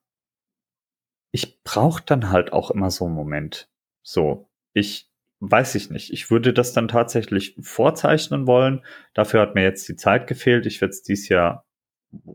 [1.33, 3.69] ich brauche dann halt auch immer so einen Moment.
[4.03, 5.06] So, ich
[5.41, 6.13] weiß ich nicht.
[6.13, 8.85] Ich würde das dann tatsächlich vorzeichnen wollen.
[9.15, 10.67] Dafür hat mir jetzt die Zeit gefehlt.
[10.67, 11.67] Ich werde es dieses Jahr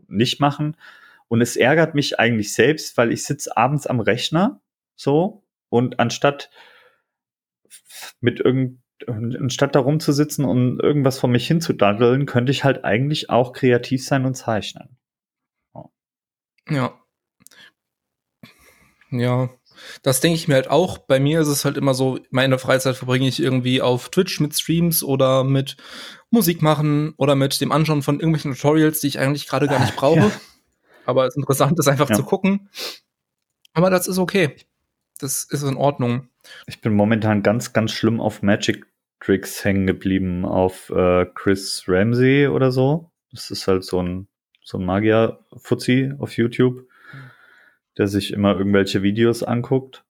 [0.08, 0.76] nicht machen.
[1.28, 4.60] Und es ärgert mich eigentlich selbst, weil ich sitze abends am Rechner
[4.96, 5.44] so.
[5.68, 6.50] Und anstatt
[8.20, 13.52] mit irgend, anstatt da rumzusitzen und irgendwas von mich hinzudaddeln, könnte ich halt eigentlich auch
[13.52, 14.98] kreativ sein und zeichnen.
[16.68, 16.98] Ja.
[19.10, 19.50] Ja.
[20.02, 20.98] Das denke ich mir halt auch.
[20.98, 24.54] Bei mir ist es halt immer so, meine Freizeit verbringe ich irgendwie auf Twitch mit
[24.54, 25.76] Streams oder mit
[26.30, 29.96] Musik machen oder mit dem Anschauen von irgendwelchen Tutorials, die ich eigentlich gerade gar nicht
[29.96, 30.20] brauche.
[30.20, 30.32] Ja.
[31.04, 32.16] Aber es ist interessant, das einfach ja.
[32.16, 32.68] zu gucken.
[33.74, 34.56] Aber das ist okay
[35.22, 36.28] das ist in Ordnung.
[36.66, 38.86] Ich bin momentan ganz, ganz schlimm auf Magic
[39.20, 43.10] Tricks hängen geblieben, auf äh, Chris Ramsey oder so.
[43.30, 44.26] Das ist halt so ein,
[44.62, 46.88] so ein Magier-Fuzzi auf YouTube,
[47.98, 50.04] der sich immer irgendwelche Videos anguckt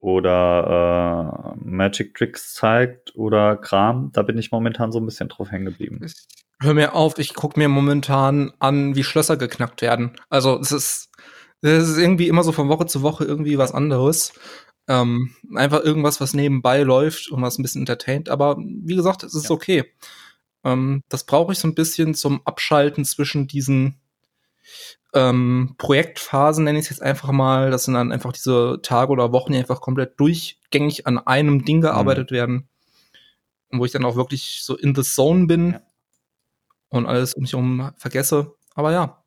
[0.00, 4.10] oder äh, Magic Tricks zeigt oder Kram.
[4.12, 6.00] Da bin ich momentan so ein bisschen drauf hängen geblieben.
[6.60, 10.16] Hör mir auf, ich gucke mir momentan an, wie Schlösser geknackt werden.
[10.28, 11.10] Also es ist
[11.60, 14.32] das ist irgendwie immer so von Woche zu Woche irgendwie was anderes.
[14.86, 18.28] Ähm, einfach irgendwas, was nebenbei läuft und was ein bisschen entertaint.
[18.28, 19.50] Aber wie gesagt, es ist ja.
[19.50, 19.84] okay.
[20.64, 24.00] Ähm, das brauche ich so ein bisschen zum Abschalten zwischen diesen
[25.14, 27.70] ähm, Projektphasen, nenne ich es jetzt einfach mal.
[27.70, 31.80] Das sind dann einfach diese Tage oder Wochen, die einfach komplett durchgängig an einem Ding
[31.80, 32.34] gearbeitet mhm.
[32.34, 32.68] werden.
[33.70, 35.80] Und wo ich dann auch wirklich so in the zone bin ja.
[36.88, 38.54] und alles um mich herum vergesse.
[38.74, 39.22] Aber ja,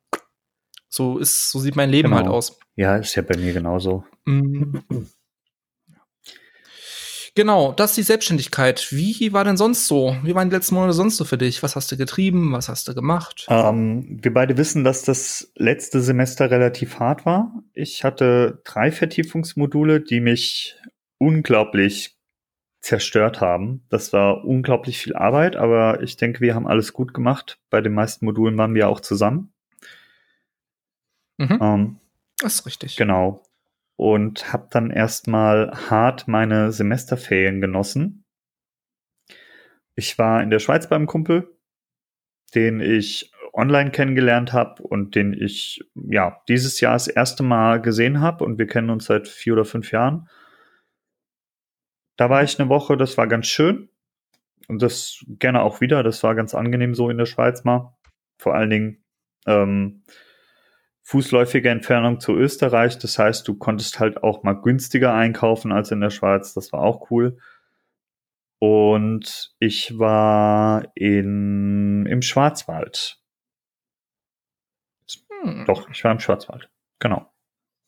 [0.88, 2.22] so ist, so sieht mein Leben genau.
[2.22, 2.58] halt aus.
[2.76, 4.04] Ja, ist ja bei mir genauso.
[4.24, 4.82] Mhm.
[7.34, 8.88] Genau, das ist die Selbstständigkeit.
[8.90, 10.16] Wie war denn sonst so?
[10.22, 11.62] Wie waren die letzten Monate sonst so für dich?
[11.62, 12.52] Was hast du getrieben?
[12.52, 13.46] Was hast du gemacht?
[13.48, 17.62] Ähm, wir beide wissen, dass das letzte Semester relativ hart war.
[17.72, 20.76] Ich hatte drei Vertiefungsmodule, die mich
[21.16, 22.18] unglaublich
[22.82, 23.86] zerstört haben.
[23.88, 27.60] Das war unglaublich viel Arbeit, aber ich denke, wir haben alles gut gemacht.
[27.70, 29.54] Bei den meisten Modulen waren wir auch zusammen.
[31.38, 31.58] Mhm.
[31.62, 31.96] Ähm,
[32.38, 32.96] das ist richtig.
[32.96, 33.42] Genau.
[33.96, 38.24] Und habe dann erstmal hart meine Semesterferien genossen.
[39.94, 41.56] Ich war in der Schweiz beim Kumpel,
[42.54, 48.20] den ich online kennengelernt habe und den ich ja dieses Jahr das erste Mal gesehen
[48.20, 50.28] habe und wir kennen uns seit vier oder fünf Jahren.
[52.16, 53.90] Da war ich eine Woche, das war ganz schön
[54.68, 56.02] und das gerne auch wieder.
[56.02, 57.94] Das war ganz angenehm so in der Schweiz mal.
[58.38, 59.04] Vor allen Dingen
[59.46, 60.02] ähm,
[61.02, 62.98] fußläufige Entfernung zu Österreich.
[62.98, 66.54] Das heißt, du konntest halt auch mal günstiger einkaufen als in der Schweiz.
[66.54, 67.38] Das war auch cool.
[68.58, 73.20] Und ich war in, im Schwarzwald.
[75.42, 75.64] Hm.
[75.66, 76.70] Doch, ich war im Schwarzwald.
[77.00, 77.28] Genau.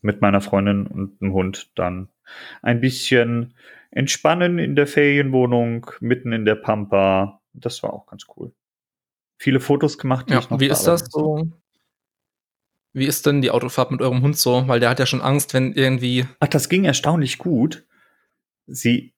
[0.00, 2.08] Mit meiner Freundin und einem Hund dann
[2.60, 3.54] ein bisschen
[3.90, 7.40] entspannen in der Ferienwohnung, mitten in der Pampa.
[7.52, 8.52] Das war auch ganz cool.
[9.38, 10.30] Viele Fotos gemacht.
[10.30, 11.46] Ja, wie ist das so?
[12.94, 14.66] Wie ist denn die Autofahrt mit eurem Hund so?
[14.68, 16.26] Weil der hat ja schon Angst, wenn irgendwie.
[16.38, 17.84] Ach, das ging erstaunlich gut.
[18.66, 19.12] Sie,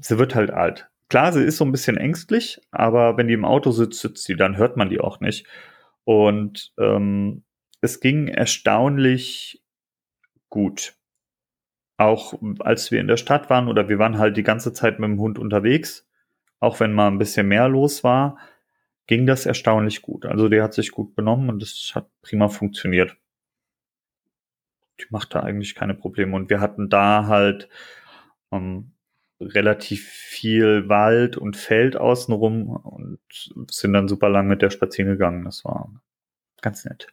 [0.00, 0.90] sie wird halt alt.
[1.08, 4.36] Klar, sie ist so ein bisschen ängstlich, aber wenn die im Auto sitzt, sitzt sie,
[4.36, 5.46] dann hört man die auch nicht.
[6.04, 7.42] Und ähm,
[7.80, 9.62] es ging erstaunlich
[10.50, 10.94] gut.
[11.96, 15.08] Auch als wir in der Stadt waren oder wir waren halt die ganze Zeit mit
[15.08, 16.06] dem Hund unterwegs,
[16.60, 18.36] auch wenn mal ein bisschen mehr los war,
[19.10, 20.24] ging das erstaunlich gut.
[20.24, 23.16] Also der hat sich gut benommen und es hat prima funktioniert.
[25.00, 26.36] Die machte eigentlich keine Probleme.
[26.36, 27.68] Und wir hatten da halt
[28.52, 28.92] ähm,
[29.40, 33.18] relativ viel Wald und Feld außenrum und
[33.68, 35.44] sind dann super lang mit der spazieren gegangen.
[35.44, 35.92] Das war
[36.62, 37.08] ganz nett.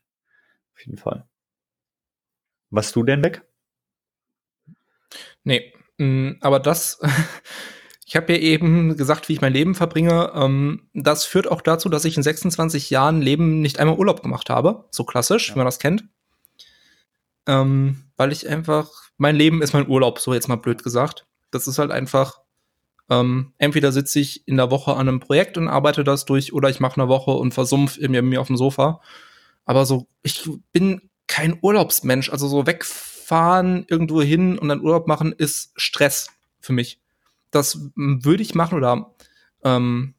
[0.75, 1.27] Auf jeden Fall.
[2.69, 3.41] Was du denn weg?
[5.43, 7.01] Nee, mm, aber das
[8.09, 10.31] Ich habe ja eben gesagt, wie ich mein Leben verbringe.
[10.33, 14.49] Ähm, das führt auch dazu, dass ich in 26 Jahren Leben nicht einmal Urlaub gemacht
[14.49, 14.85] habe.
[14.91, 15.53] So klassisch, ja.
[15.53, 16.05] wie man das kennt.
[17.47, 21.27] Ähm, weil ich einfach, mein Leben ist mein Urlaub, so jetzt mal blöd gesagt.
[21.51, 22.39] Das ist halt einfach,
[23.09, 26.69] ähm, entweder sitze ich in der Woche an einem Projekt und arbeite das durch, oder
[26.69, 29.01] ich mache eine Woche und versumpf mir, mir auf dem Sofa.
[29.65, 32.29] Aber so, ich bin kein Urlaubsmensch.
[32.29, 36.29] Also so wegfahren, irgendwo hin und dann Urlaub machen, ist Stress
[36.61, 37.01] für mich
[37.51, 39.15] das würde ich machen oder
[39.63, 40.13] ähm,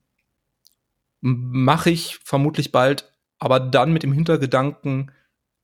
[1.20, 5.10] mache ich vermutlich bald, aber dann mit dem Hintergedanken,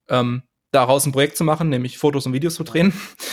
[0.08, 2.92] ähm, daraus ein Projekt zu machen, nämlich Fotos und Videos zu drehen.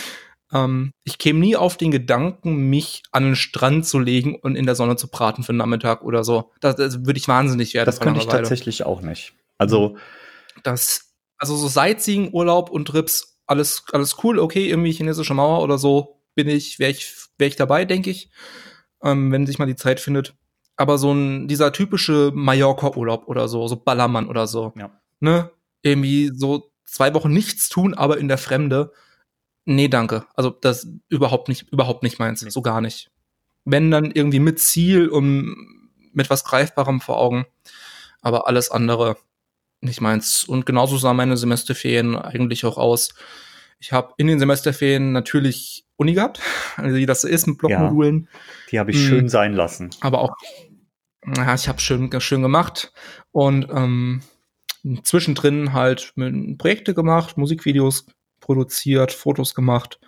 [0.54, 4.66] ähm, ich käme nie auf den Gedanken, mich an den Strand zu legen und in
[4.66, 6.52] der Sonne zu braten für einen Nachmittag oder so.
[6.60, 7.88] Das, das würde ich wahnsinnig werden.
[7.88, 9.34] Das könnte ich tatsächlich auch nicht.
[9.58, 9.98] Also
[10.64, 15.78] das, also so Sightseeing, Urlaub und Trips, alles, alles cool, okay, irgendwie chinesische Mauer oder
[15.78, 18.30] so, bin ich, wäre ich wäre ich dabei, denke ich,
[19.04, 20.36] ähm, wenn sich mal die Zeit findet.
[20.78, 24.90] Aber so ein, dieser typische Mallorca-Urlaub oder so, so Ballermann oder so, ja.
[25.20, 25.52] ne?
[25.82, 28.94] Irgendwie so zwei Wochen nichts tun, aber in der Fremde.
[29.66, 30.26] Nee, danke.
[30.36, 32.42] Also das überhaupt nicht, überhaupt nicht meins.
[32.42, 32.50] Nee.
[32.50, 33.12] So gar nicht.
[33.66, 35.56] Wenn dann irgendwie mit Ziel und
[36.14, 37.46] mit was Greifbarem vor Augen.
[38.22, 39.18] Aber alles andere
[39.82, 40.44] nicht meins.
[40.44, 43.14] Und genauso sah meine Semesterferien eigentlich auch aus.
[43.82, 46.40] Ich habe in den Semesterferien natürlich Uni gehabt,
[46.78, 48.28] also wie das so ist mit Blockmodulen.
[48.32, 48.40] Ja,
[48.70, 49.90] die habe ich hm, schön sein lassen.
[50.02, 50.36] Aber auch,
[51.36, 52.94] ja, ich habe schön, schön gemacht
[53.32, 54.22] und ähm,
[55.02, 56.14] zwischendrin halt
[56.60, 58.06] Projekte gemacht, Musikvideos
[58.40, 60.00] produziert, Fotos gemacht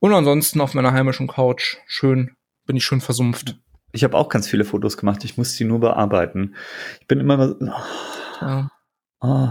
[0.00, 3.56] und ansonsten auf meiner heimischen Couch schön, bin ich schön versumpft.
[3.92, 6.56] Ich habe auch ganz viele Fotos gemacht, ich muss die nur bearbeiten.
[7.00, 8.70] Ich bin immer oh, ja.
[9.20, 9.48] oh,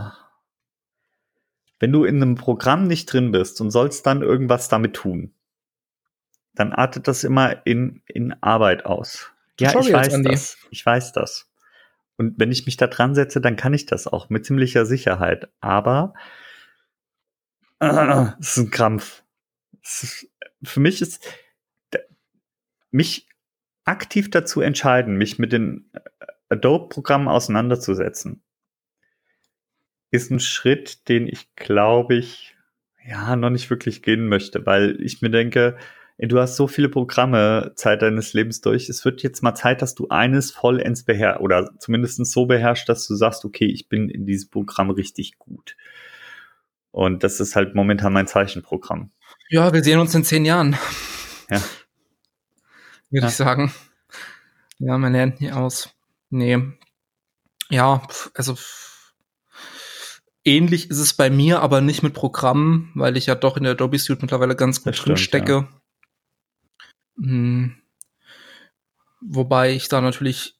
[1.85, 5.35] wenn du in einem Programm nicht drin bist und sollst dann irgendwas damit tun,
[6.55, 9.31] dann artet das immer in, in Arbeit aus.
[9.59, 10.57] Ja, Sorry ich weiß das.
[10.71, 11.47] Ich weiß das.
[12.17, 15.47] Und wenn ich mich da dran setze, dann kann ich das auch mit ziemlicher Sicherheit.
[15.59, 16.15] Aber
[17.79, 17.85] äh,
[18.39, 19.23] es ist ein Krampf.
[19.83, 20.27] Ist,
[20.63, 21.23] für mich ist
[22.89, 23.27] mich
[23.83, 25.91] aktiv dazu entscheiden, mich mit den
[26.49, 28.41] Adobe-Programmen auseinanderzusetzen,
[30.11, 32.55] ist ein Schritt, den ich glaube ich
[33.07, 35.77] ja noch nicht wirklich gehen möchte, weil ich mir denke,
[36.17, 38.89] du hast so viele Programme Zeit deines Lebens durch.
[38.89, 43.07] Es wird jetzt mal Zeit, dass du eines vollends beherrschst oder zumindest so beherrschst, dass
[43.07, 45.75] du sagst, okay, ich bin in diesem Programm richtig gut.
[46.91, 49.11] Und das ist halt momentan mein Zeichenprogramm.
[49.49, 50.77] Ja, wir sehen uns in zehn Jahren.
[51.49, 51.57] Ja.
[53.09, 53.27] Würde ja.
[53.27, 53.73] ich sagen.
[54.79, 55.93] Ja, man lernt nie aus.
[56.29, 56.57] Nee.
[57.69, 58.01] Ja,
[58.33, 58.55] also
[60.47, 63.71] Ähnlich ist es bei mir, aber nicht mit Programmen, weil ich ja doch in der
[63.71, 65.67] Adobe Suite mittlerweile ganz gut drin stecke.
[67.17, 67.25] Ja.
[67.25, 67.75] Hm.
[69.21, 70.59] Wobei ich da natürlich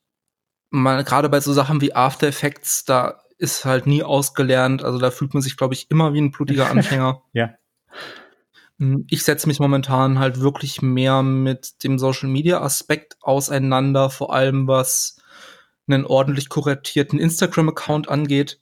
[0.72, 4.84] mal gerade bei so Sachen wie After Effects, da ist halt nie ausgelernt.
[4.84, 7.22] Also da fühlt man sich, glaube ich, immer wie ein blutiger Anfänger.
[7.34, 7.54] ja.
[8.80, 14.34] Hm, ich setze mich momentan halt wirklich mehr mit dem Social Media Aspekt auseinander, vor
[14.34, 15.22] allem was
[15.88, 18.60] einen ordentlich kuratierten Instagram-Account angeht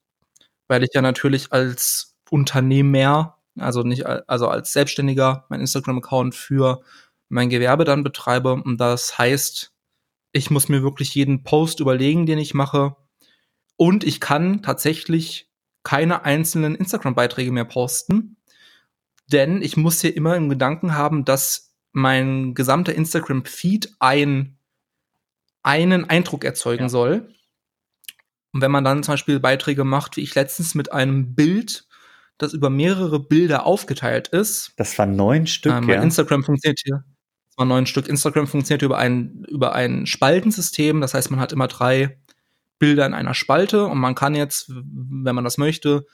[0.73, 6.81] weil ich ja natürlich als Unternehmer, also nicht, also als Selbstständiger, mein Instagram-Account für
[7.29, 8.53] mein Gewerbe dann betreibe.
[8.53, 9.71] Und das heißt,
[10.31, 12.95] ich muss mir wirklich jeden Post überlegen, den ich mache.
[13.75, 15.51] Und ich kann tatsächlich
[15.83, 18.37] keine einzelnen Instagram-Beiträge mehr posten.
[19.31, 24.57] Denn ich muss hier immer im Gedanken haben, dass mein gesamter Instagram-Feed ein,
[25.61, 26.89] einen Eindruck erzeugen ja.
[26.89, 27.31] soll.
[28.53, 31.87] Und wenn man dann zum Beispiel Beiträge macht, wie ich letztens mit einem Bild,
[32.37, 34.73] das über mehrere Bilder aufgeteilt ist.
[34.77, 36.01] Das waren neun Stück, ähm, ja.
[36.01, 37.03] Instagram funktioniert hier.
[37.47, 38.07] Das waren neun Stück.
[38.07, 41.01] Instagram funktioniert über ein, über ein Spaltensystem.
[41.01, 42.19] Das heißt, man hat immer drei
[42.79, 46.05] Bilder in einer Spalte und man kann jetzt, wenn man das möchte,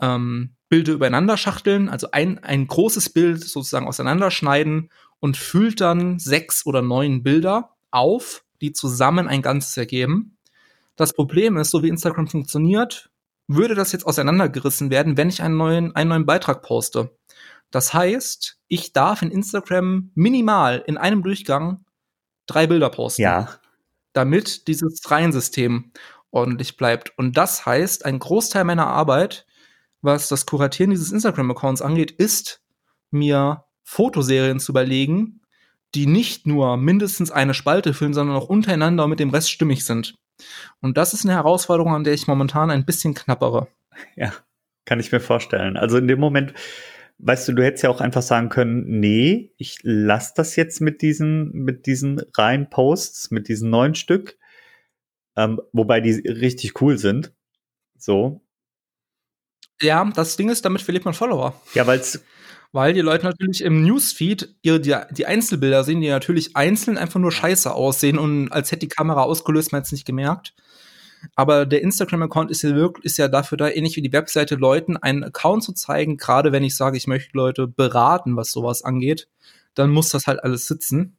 [0.00, 6.64] ähm, Bilder übereinander schachteln, also ein, ein großes Bild sozusagen auseinanderschneiden und füllt dann sechs
[6.64, 10.36] oder neun Bilder auf, die zusammen ein Ganzes ergeben.
[10.96, 13.10] Das Problem ist, so wie Instagram funktioniert,
[13.48, 17.16] würde das jetzt auseinandergerissen werden, wenn ich einen neuen, einen neuen Beitrag poste.
[17.70, 21.84] Das heißt, ich darf in Instagram minimal in einem Durchgang
[22.46, 23.22] drei Bilder posten.
[23.22, 23.48] Ja.
[24.12, 25.92] Damit dieses Reihensystem
[26.30, 27.16] ordentlich bleibt.
[27.16, 29.46] Und das heißt, ein Großteil meiner Arbeit,
[30.02, 32.60] was das Kuratieren dieses Instagram-Accounts angeht, ist,
[33.10, 35.40] mir Fotoserien zu überlegen,
[35.94, 39.84] die nicht nur mindestens eine Spalte füllen, sondern auch untereinander und mit dem Rest stimmig
[39.84, 40.14] sind.
[40.80, 43.68] Und das ist eine Herausforderung, an der ich momentan ein bisschen knappere.
[44.16, 44.32] Ja,
[44.84, 45.76] kann ich mir vorstellen.
[45.76, 46.54] Also in dem Moment,
[47.18, 51.02] weißt du, du hättest ja auch einfach sagen können, nee, ich lasse das jetzt mit
[51.02, 54.38] diesen, mit diesen reinen Posts, mit diesen neun Stück,
[55.36, 57.32] ähm, wobei die richtig cool sind.
[57.96, 58.40] So.
[59.80, 61.54] Ja, das Ding ist, damit verliert man Follower.
[61.74, 62.22] Ja, weil es
[62.72, 67.20] weil die Leute natürlich im Newsfeed ihre, die, die Einzelbilder sehen, die natürlich einzeln einfach
[67.20, 70.54] nur scheiße aussehen und als hätte die Kamera ausgelöst, man es nicht gemerkt.
[71.34, 74.96] Aber der Instagram-Account ist ja wirklich, ist ja dafür da, ähnlich wie die Webseite, Leuten
[74.96, 79.28] einen Account zu zeigen, gerade wenn ich sage, ich möchte Leute beraten, was sowas angeht,
[79.74, 81.16] dann muss das halt alles sitzen.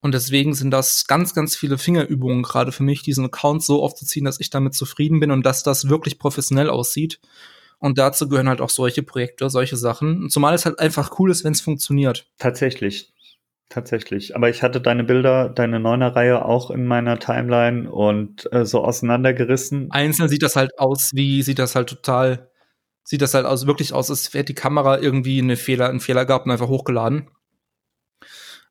[0.00, 4.24] Und deswegen sind das ganz, ganz viele Fingerübungen gerade für mich, diesen Account so aufzuziehen,
[4.24, 7.20] dass ich damit zufrieden bin und dass das wirklich professionell aussieht.
[7.82, 10.30] Und dazu gehören halt auch solche Projekte, solche Sachen.
[10.30, 12.30] Zumal es halt einfach cool ist, wenn es funktioniert.
[12.38, 13.12] Tatsächlich.
[13.68, 14.36] Tatsächlich.
[14.36, 19.90] Aber ich hatte deine Bilder, deine Neuner-Reihe auch in meiner Timeline und äh, so auseinandergerissen.
[19.90, 22.52] Einzeln sieht das halt aus, wie sieht das halt total,
[23.02, 26.24] sieht das halt aus, wirklich aus, als hätte die Kamera irgendwie eine Fehler, einen Fehler
[26.24, 27.30] gehabt und einfach hochgeladen.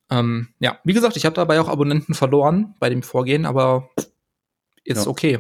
[0.09, 3.89] Ähm, ja, wie gesagt, ich habe dabei auch Abonnenten verloren bei dem Vorgehen, aber
[4.85, 5.11] ist ja.
[5.11, 5.39] okay.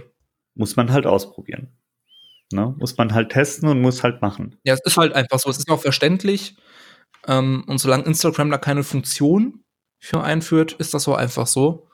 [0.55, 1.69] Muss man halt ausprobieren.
[2.51, 2.75] Ne?
[2.77, 4.57] Muss man halt testen und muss halt machen.
[4.63, 5.49] Ja, es ist halt einfach so.
[5.49, 6.55] Es ist auch verständlich.
[7.27, 9.63] Ähm, und solange Instagram da keine Funktion
[9.99, 11.87] für einführt, ist das so einfach so.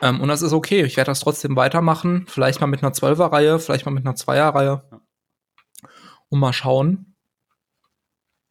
[0.00, 0.82] Ähm, und das ist okay.
[0.82, 2.26] Ich werde das trotzdem weitermachen.
[2.28, 4.82] Vielleicht mal mit einer 12er-Reihe, vielleicht mal mit einer 2er-Reihe.
[6.28, 7.14] Und mal schauen.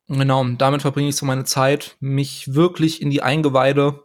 [0.07, 4.03] Genau, damit verbringe ich so meine Zeit, mich wirklich in die Eingeweide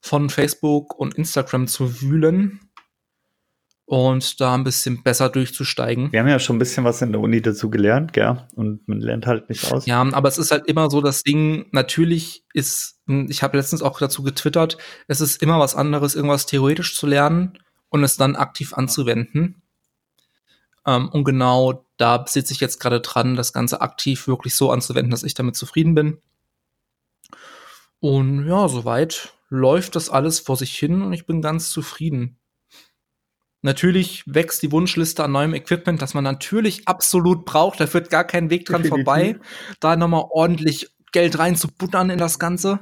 [0.00, 2.71] von Facebook und Instagram zu wühlen
[3.84, 6.12] und da ein bisschen besser durchzusteigen.
[6.12, 8.46] Wir haben ja schon ein bisschen was in der Uni dazu gelernt, gell?
[8.54, 9.86] Und man lernt halt nicht aus.
[9.86, 13.98] Ja, aber es ist halt immer so das Ding, natürlich ist, ich habe letztens auch
[13.98, 18.72] dazu getwittert, es ist immer was anderes, irgendwas theoretisch zu lernen und es dann aktiv
[18.72, 19.62] anzuwenden.
[20.86, 25.10] Ähm, und genau da sitze ich jetzt gerade dran, das Ganze aktiv wirklich so anzuwenden,
[25.10, 26.18] dass ich damit zufrieden bin.
[28.00, 32.38] Und ja, soweit läuft das alles vor sich hin und ich bin ganz zufrieden.
[33.62, 37.80] Natürlich wächst die Wunschliste an neuem Equipment, das man natürlich absolut braucht.
[37.80, 39.04] Da führt gar kein Weg dran Definitiv.
[39.04, 39.36] vorbei,
[39.78, 42.80] da nochmal ordentlich Geld reinzubuttern in das Ganze.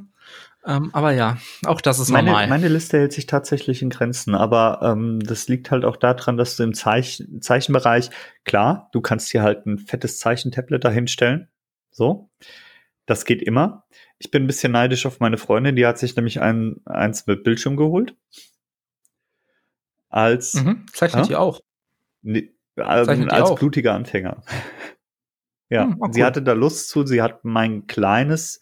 [0.66, 2.48] Ähm, aber ja, auch das ist meine, normal.
[2.48, 6.56] Meine Liste hält sich tatsächlich in Grenzen, aber ähm, das liegt halt auch daran, dass
[6.56, 8.10] du im Zeichen, Zeichenbereich,
[8.44, 11.48] klar, du kannst hier halt ein fettes Zeichentablet dahinstellen.
[11.90, 12.30] So.
[13.06, 13.84] Das geht immer.
[14.18, 17.42] Ich bin ein bisschen neidisch auf meine Freundin, die hat sich nämlich ein, eins mit
[17.42, 18.14] Bildschirm geholt
[20.10, 21.38] als mhm, zeichnet ja?
[21.38, 21.60] auch.
[22.22, 23.58] Ne, also als auch.
[23.58, 24.42] blutiger Anfänger.
[25.70, 26.12] ja, hm, oh, cool.
[26.12, 27.06] sie hatte da Lust zu.
[27.06, 28.60] Sie hat mein kleines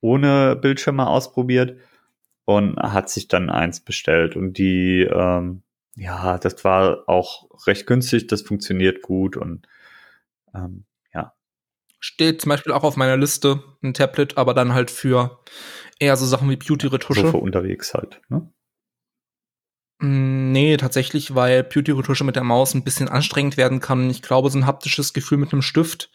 [0.00, 1.78] ohne Bildschirm mal ausprobiert
[2.46, 4.34] und hat sich dann eins bestellt.
[4.34, 5.62] Und die, ähm,
[5.94, 8.26] ja, das war auch recht günstig.
[8.26, 9.68] Das funktioniert gut und
[10.54, 11.34] ähm, ja.
[11.98, 15.38] Steht zum Beispiel auch auf meiner Liste ein Tablet, aber dann halt für
[15.98, 17.20] eher so Sachen wie Beauty-Retusche.
[17.20, 18.50] So für unterwegs halt, ne?
[20.00, 24.10] Mm, nee, tatsächlich, weil Beauty-Retusche mit der Maus ein bisschen anstrengend werden kann.
[24.10, 26.10] Ich glaube, so ein haptisches Gefühl mit einem Stift,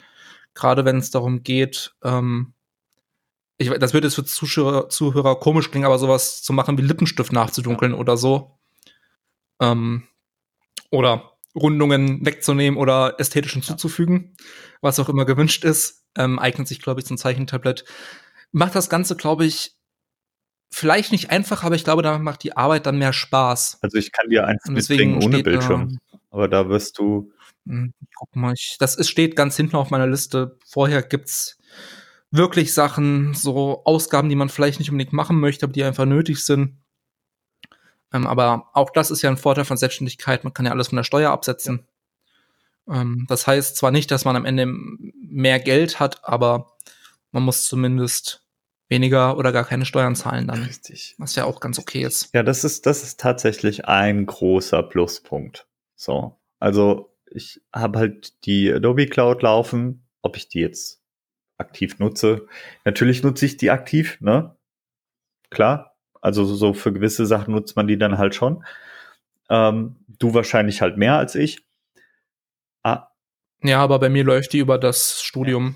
[0.54, 2.54] gerade wenn es darum geht, ähm,
[3.58, 7.32] ich, das würde jetzt für Zuschauer, Zuhörer komisch klingen, aber sowas zu machen wie Lippenstift
[7.32, 8.59] nachzudunkeln oder so.
[9.62, 10.03] Ähm,
[10.91, 14.36] oder Rundungen wegzunehmen oder ästhetischen zuzufügen,
[14.82, 17.86] was auch immer gewünscht ist, ähm, eignet sich, glaube ich, zum Zeichentablett.
[18.51, 19.74] Macht das Ganze, glaube ich,
[20.70, 23.80] vielleicht nicht einfach, aber ich glaube, da macht die Arbeit dann mehr Spaß.
[23.82, 25.99] Also ich kann dir eins mitbringen ohne Bildschirm.
[26.11, 27.32] Da, aber da wirst du.
[27.66, 30.57] Hm, guck mal, ich, das ist, steht ganz hinten auf meiner Liste.
[30.66, 31.57] Vorher gibt's
[32.32, 36.45] wirklich Sachen, so Ausgaben, die man vielleicht nicht unbedingt machen möchte, aber die einfach nötig
[36.45, 36.78] sind.
[38.13, 40.43] Ähm, aber auch das ist ja ein Vorteil von Selbstständigkeit.
[40.43, 41.88] Man kann ja alles von der Steuer absetzen.
[42.88, 46.78] Ähm, das heißt zwar nicht, dass man am Ende mehr Geld hat, aber
[47.32, 48.45] man muss zumindest
[48.88, 50.63] weniger oder gar keine Steuern zahlen dann.
[50.63, 51.15] Richtig.
[51.17, 52.29] Was ja auch ganz okay ist.
[52.33, 55.67] Ja, das ist, das ist tatsächlich ein großer Pluspunkt.
[55.95, 56.38] So.
[56.59, 61.01] Also ich habe halt die Adobe Cloud laufen, ob ich die jetzt
[61.57, 62.47] aktiv nutze.
[62.83, 64.55] Natürlich nutze ich die aktiv, ne?
[65.49, 65.95] Klar.
[66.21, 68.63] Also so für gewisse Sachen nutzt man die dann halt schon.
[69.49, 71.63] Ähm, du wahrscheinlich halt mehr als ich.
[72.83, 73.09] Ah.
[73.63, 75.75] Ja, aber bei mir läuft die über das Studium.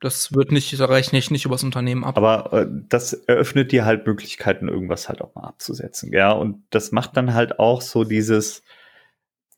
[0.00, 2.16] Das wird nicht, da rechne ich nicht übers Unternehmen ab.
[2.16, 6.12] Aber äh, das eröffnet dir halt Möglichkeiten, irgendwas halt auch mal abzusetzen.
[6.12, 8.62] Ja, und das macht dann halt auch so dieses,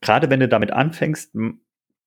[0.01, 1.35] gerade wenn du damit anfängst,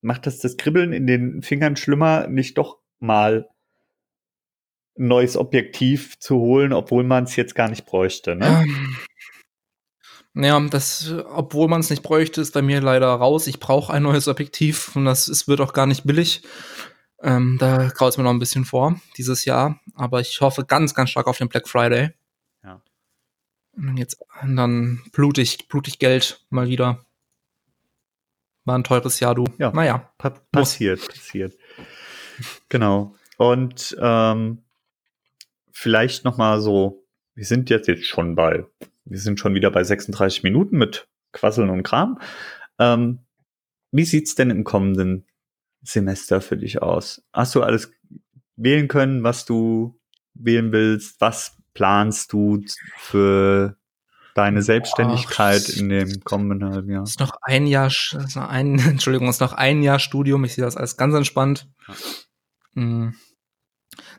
[0.01, 3.49] macht das das Kribbeln in den Fingern schlimmer, nicht doch mal
[4.99, 8.35] ein neues Objektiv zu holen, obwohl man es jetzt gar nicht bräuchte.
[8.35, 8.65] Ne?
[10.35, 13.47] Ja, das, obwohl man es nicht bräuchte, ist bei mir leider raus.
[13.47, 16.43] Ich brauche ein neues Objektiv und das ist, wird auch gar nicht billig.
[17.25, 20.95] Ähm, da graut es mir noch ein bisschen vor dieses Jahr, aber ich hoffe ganz,
[20.95, 22.11] ganz stark auf den Black Friday.
[22.63, 22.83] Ja.
[23.73, 27.03] Und dann jetzt und dann blutig, blutig Geld mal wieder.
[28.67, 29.45] War ein teures Jahr, du.
[29.59, 29.73] Ja.
[29.73, 30.13] Naja.
[30.19, 31.09] Pa passiert, muss.
[31.09, 31.57] passiert.
[32.69, 33.15] Genau.
[33.39, 34.63] Und ähm,
[35.73, 38.67] vielleicht noch mal so, wir sind jetzt jetzt schon bei,
[39.07, 42.21] wir sind schon wieder bei 36 Minuten mit Quasseln und Kram.
[42.79, 43.21] Ähm,
[43.93, 45.27] wie sieht's denn im kommenden
[45.85, 47.23] Semester für dich aus?
[47.33, 47.93] Hast du alles
[48.57, 50.01] wählen können, was du
[50.35, 51.21] wählen willst?
[51.21, 52.65] Was planst du
[52.97, 53.77] für
[54.35, 57.05] deine Selbstständigkeit Ach, in dem kommenden halben Jahr?
[57.05, 60.45] Ist noch ein Jahr, ist noch ein, Entschuldigung, ist noch ein Jahr Studium.
[60.45, 61.69] Ich sehe das alles ganz entspannt.
[62.75, 63.15] Mhm.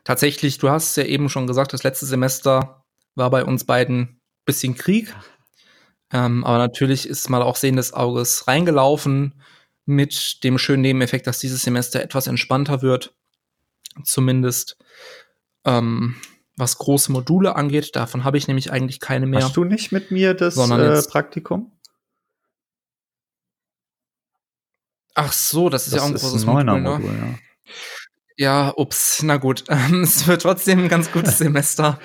[0.04, 4.76] Tatsächlich, du hast ja eben schon gesagt, das letzte Semester war bei uns beiden bisschen
[4.76, 5.14] Krieg.
[6.12, 9.42] Ähm, aber natürlich ist mal auch sehen des Auges reingelaufen
[9.86, 13.14] mit dem schönen Nebeneffekt, dass dieses Semester etwas entspannter wird.
[14.04, 14.76] Zumindest
[15.64, 16.16] ähm,
[16.56, 17.96] was große Module angeht.
[17.96, 19.44] Davon habe ich nämlich eigentlich keine mehr.
[19.44, 21.72] Hast du nicht mit mir das äh, Praktikum?
[25.14, 26.80] Ach so, das ist das ja auch ein ist großes ein Modul.
[26.80, 26.90] Ne?
[26.90, 27.38] Modul
[28.36, 28.66] ja.
[28.66, 29.64] ja, ups, na gut.
[30.02, 31.98] es wird trotzdem ein ganz gutes Semester.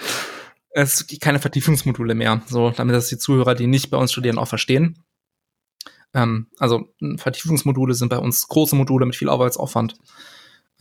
[0.69, 4.37] Es gibt keine Vertiefungsmodule mehr, so damit das die Zuhörer, die nicht bei uns studieren,
[4.37, 5.03] auch verstehen.
[6.13, 9.95] Ähm, also Vertiefungsmodule sind bei uns große Module mit viel Arbeitsaufwand.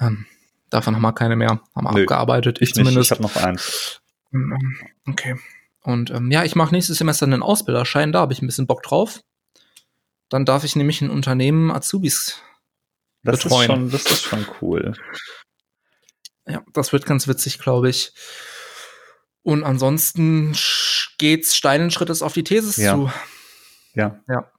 [0.00, 0.26] Ähm,
[0.70, 1.60] davon haben wir keine mehr.
[1.74, 2.58] Haben wir Nö, abgearbeitet.
[2.60, 2.96] Ich, ich zumindest.
[2.96, 4.00] Nicht, ich habe noch eins.
[4.32, 4.76] Ähm,
[5.08, 5.36] okay.
[5.82, 8.82] Und ähm, ja, ich mache nächstes Semester einen Ausbilderschein, da habe ich ein bisschen Bock
[8.82, 9.20] drauf.
[10.28, 12.40] Dann darf ich nämlich ein Unternehmen Azubis
[13.22, 13.62] das betreuen.
[13.62, 14.94] Ist schon, das ist schon cool.
[16.46, 18.12] Ja, das wird ganz witzig, glaube ich.
[19.42, 20.54] Und ansonsten
[21.18, 22.94] geht's steilen Schrittes auf die Thesis ja.
[22.94, 23.10] zu.
[23.94, 24.20] Ja.
[24.28, 24.50] Ja.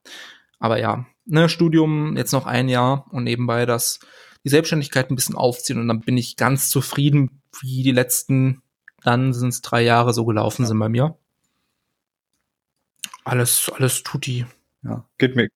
[0.62, 4.00] Aber ja, ne, Studium jetzt noch ein Jahr und nebenbei das
[4.46, 8.62] die Selbstständigkeit ein bisschen aufziehen und dann bin ich ganz zufrieden, wie die letzten,
[9.04, 10.68] dann sind es drei Jahre so gelaufen ja.
[10.68, 11.18] sind bei mir.
[13.24, 14.46] Alles, alles tut die.
[14.84, 15.48] Ja, geht mir.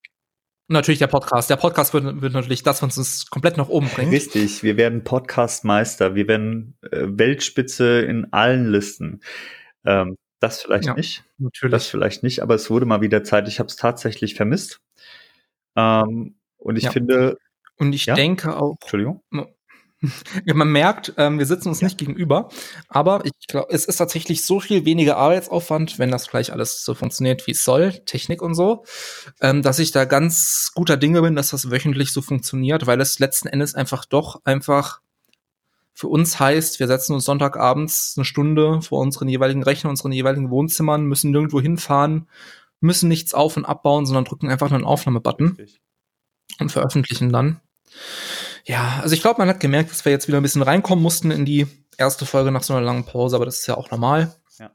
[0.68, 1.50] Natürlich der Podcast.
[1.50, 4.12] Der Podcast wird, wird natürlich das, was uns komplett nach oben bringt.
[4.12, 6.16] Richtig, wir werden Podcastmeister.
[6.16, 9.20] Wir werden äh, Weltspitze in allen Listen.
[9.84, 11.24] Ähm, das vielleicht ja, nicht.
[11.38, 11.72] Natürlich.
[11.72, 13.48] Das vielleicht nicht, aber es wurde mal wieder Zeit.
[13.48, 14.80] Ich habe es tatsächlich vermisst.
[15.76, 16.90] Ähm, und ich ja.
[16.90, 17.38] finde.
[17.78, 18.14] Und ich ja?
[18.14, 18.76] denke auch.
[18.80, 19.22] Entschuldigung.
[20.44, 22.50] Man merkt, ähm, wir sitzen uns nicht gegenüber,
[22.88, 26.94] aber ich glaube, es ist tatsächlich so viel weniger Arbeitsaufwand, wenn das gleich alles so
[26.94, 28.84] funktioniert, wie es soll, Technik und so,
[29.40, 33.18] ähm, dass ich da ganz guter Dinge bin, dass das wöchentlich so funktioniert, weil es
[33.18, 35.00] letzten Endes einfach doch einfach
[35.96, 40.50] für uns heißt, wir setzen uns Sonntagabends eine Stunde vor unseren jeweiligen Rechner, unseren jeweiligen
[40.50, 42.28] Wohnzimmern, müssen nirgendwo hinfahren,
[42.80, 45.56] müssen nichts auf- und abbauen, sondern drücken einfach nur einen Aufnahmebutton
[46.60, 47.62] und veröffentlichen dann.
[48.66, 51.30] Ja, also ich glaube, man hat gemerkt, dass wir jetzt wieder ein bisschen reinkommen mussten
[51.30, 51.66] in die
[51.96, 54.36] erste Folge nach so einer langen Pause, aber das ist ja auch normal.
[54.58, 54.70] Ja.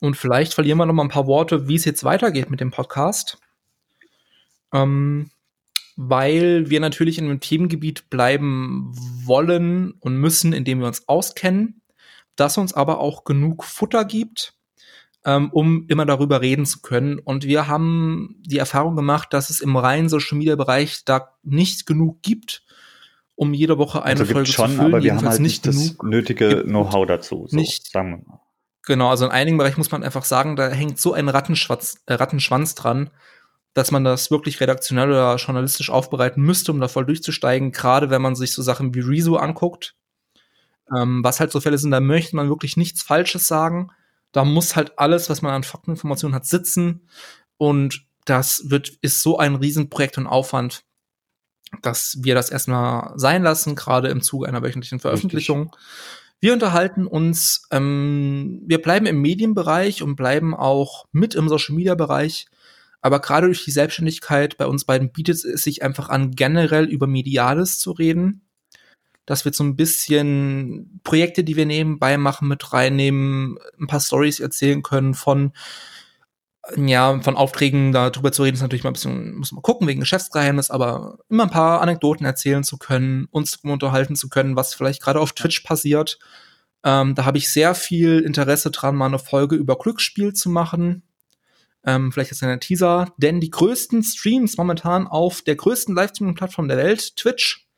[0.00, 2.70] Und vielleicht verlieren wir noch mal ein paar Worte, wie es jetzt weitergeht mit dem
[2.70, 3.36] Podcast.
[4.72, 5.30] Ähm,
[5.96, 8.92] weil wir natürlich in einem Themengebiet bleiben
[9.24, 11.80] wollen und müssen, in dem wir uns auskennen,
[12.36, 14.54] das uns aber auch genug Futter gibt,
[15.24, 17.18] ähm, um immer darüber reden zu können.
[17.18, 21.86] Und wir haben die Erfahrung gemacht, dass es im reinen Social Media Bereich da nicht
[21.86, 22.62] genug gibt,
[23.34, 24.94] um jede Woche eine also Folge schon, zu füllen.
[24.94, 27.46] Aber wir haben halt nicht das nötige Know-how dazu.
[27.48, 28.40] So, nicht, sagen wir mal.
[28.84, 32.14] Genau, also in einigen Bereichen muss man einfach sagen, da hängt so ein Rattenschwanz, äh,
[32.14, 33.10] Rattenschwanz dran,
[33.76, 38.22] dass man das wirklich redaktionell oder journalistisch aufbereiten müsste, um da voll durchzusteigen, gerade wenn
[38.22, 39.94] man sich so Sachen wie Rezo anguckt.
[40.96, 43.90] Ähm, was halt so Fälle sind, da möchte man wirklich nichts Falsches sagen.
[44.32, 47.06] Da muss halt alles, was man an Fakteninformationen hat, sitzen.
[47.58, 50.82] Und das wird, ist so ein Riesenprojekt und Aufwand.
[51.82, 55.64] dass wir das erstmal sein lassen, gerade im Zuge einer wöchentlichen Veröffentlichung.
[55.64, 55.80] Richtig.
[56.40, 61.94] Wir unterhalten uns, ähm, wir bleiben im Medienbereich und bleiben auch mit im Social Media
[61.94, 62.46] Bereich.
[63.06, 67.06] Aber gerade durch die Selbstständigkeit bei uns beiden bietet es sich einfach an, generell über
[67.06, 68.48] Mediales zu reden.
[69.26, 74.40] Dass wir so ein bisschen Projekte, die wir nebenbei machen, mit reinnehmen, ein paar Stories
[74.40, 75.52] erzählen können von
[76.76, 80.00] ja, von Aufträgen darüber zu reden, ist natürlich mal ein bisschen, muss man gucken, wegen
[80.00, 85.00] Geschäftsgeheimnis, aber immer ein paar Anekdoten erzählen zu können, uns unterhalten zu können, was vielleicht
[85.00, 86.18] gerade auf Twitch passiert.
[86.82, 91.04] Ähm, da habe ich sehr viel Interesse dran, mal eine Folge über Glücksspiel zu machen.
[91.86, 96.76] Ähm, vielleicht ist ein Teaser, denn die größten Streams momentan auf der größten Livestreaming-Plattform der
[96.78, 97.68] Welt, Twitch,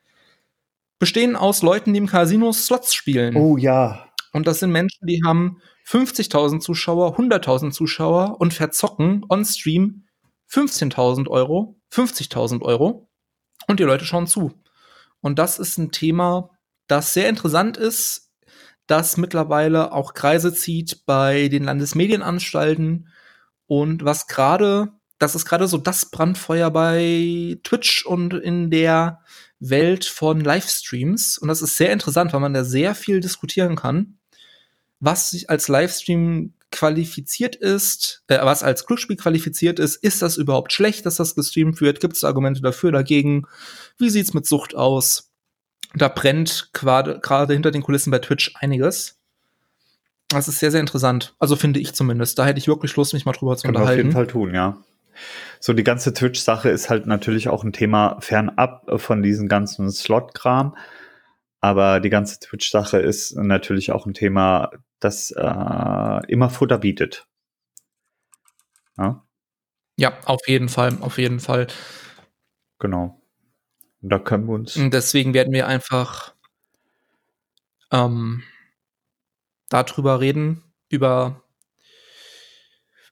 [0.98, 3.36] bestehen aus Leuten, die im Casino Slots spielen.
[3.36, 4.08] Oh ja.
[4.32, 10.04] Und das sind Menschen, die haben 50.000 Zuschauer, 100.000 Zuschauer und verzocken on Stream
[10.50, 13.08] 15.000 Euro, 50.000 Euro
[13.66, 14.52] und die Leute schauen zu.
[15.20, 16.50] Und das ist ein Thema,
[16.86, 18.30] das sehr interessant ist,
[18.86, 23.08] das mittlerweile auch Kreise zieht bei den Landesmedienanstalten
[23.68, 24.88] und was gerade,
[25.20, 29.20] das ist gerade so das Brandfeuer bei Twitch und in der
[29.60, 31.38] Welt von Livestreams.
[31.38, 34.18] Und das ist sehr interessant, weil man da sehr viel diskutieren kann
[35.00, 40.72] was sich als Livestream qualifiziert ist, äh, was als Glücksspiel qualifiziert ist, ist das überhaupt
[40.72, 42.00] schlecht, dass das gestreamt wird?
[42.00, 43.46] Gibt es Argumente dafür, dagegen?
[43.96, 45.32] Wie sieht's mit Sucht aus?
[45.94, 49.17] Da brennt gerade hinter den Kulissen bei Twitch einiges.
[50.28, 51.34] Das ist sehr, sehr interessant.
[51.38, 52.38] Also finde ich zumindest.
[52.38, 54.00] Da hätte ich wirklich Lust, mich mal drüber zu Kann unterhalten.
[54.00, 54.76] Auf jeden Fall tun, ja.
[55.58, 60.76] So, die ganze Twitch-Sache ist halt natürlich auch ein Thema fernab von diesem ganzen Slot-Kram.
[61.60, 64.70] Aber die ganze Twitch-Sache ist natürlich auch ein Thema,
[65.00, 67.26] das äh, immer Futter bietet.
[68.96, 69.24] Ja?
[69.98, 71.66] ja, auf jeden Fall, auf jeden Fall.
[72.78, 73.20] Genau.
[74.00, 74.76] Und da können wir uns.
[74.76, 76.34] Und deswegen werden wir einfach
[77.90, 78.44] ähm,
[79.68, 81.42] darüber reden, über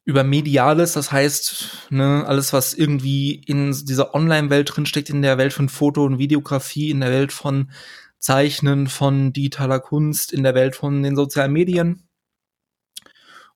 [0.04, 5.52] über Mediales, das heißt, ne, alles, was irgendwie in dieser Online-Welt drinsteckt, in der Welt
[5.52, 7.72] von Foto- und Videografie, in der Welt von
[8.18, 12.09] Zeichnen von digitaler Kunst in der Welt von den sozialen Medien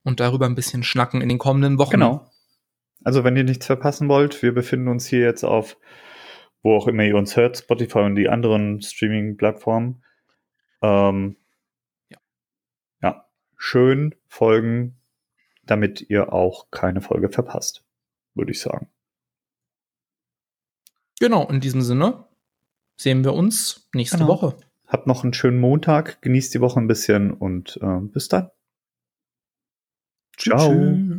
[0.02, 1.92] und darüber ein bisschen schnacken in den kommenden Wochen.
[1.92, 2.30] Genau.
[3.02, 5.76] Also wenn ihr nichts verpassen wollt, wir befinden uns hier jetzt auf,
[6.62, 10.04] wo auch immer ihr uns hört, Spotify und die anderen Streaming-Plattformen.
[10.82, 11.36] Ähm,
[13.60, 14.96] schön folgen,
[15.64, 17.84] damit ihr auch keine Folge verpasst,
[18.34, 18.88] würde ich sagen.
[21.20, 22.26] Genau, in diesem Sinne
[22.96, 24.28] sehen wir uns nächste genau.
[24.28, 24.56] Woche.
[24.86, 28.50] Habt noch einen schönen Montag, genießt die Woche ein bisschen und äh, bis dann.
[30.38, 30.70] Ciao.
[30.70, 31.09] Tschüss.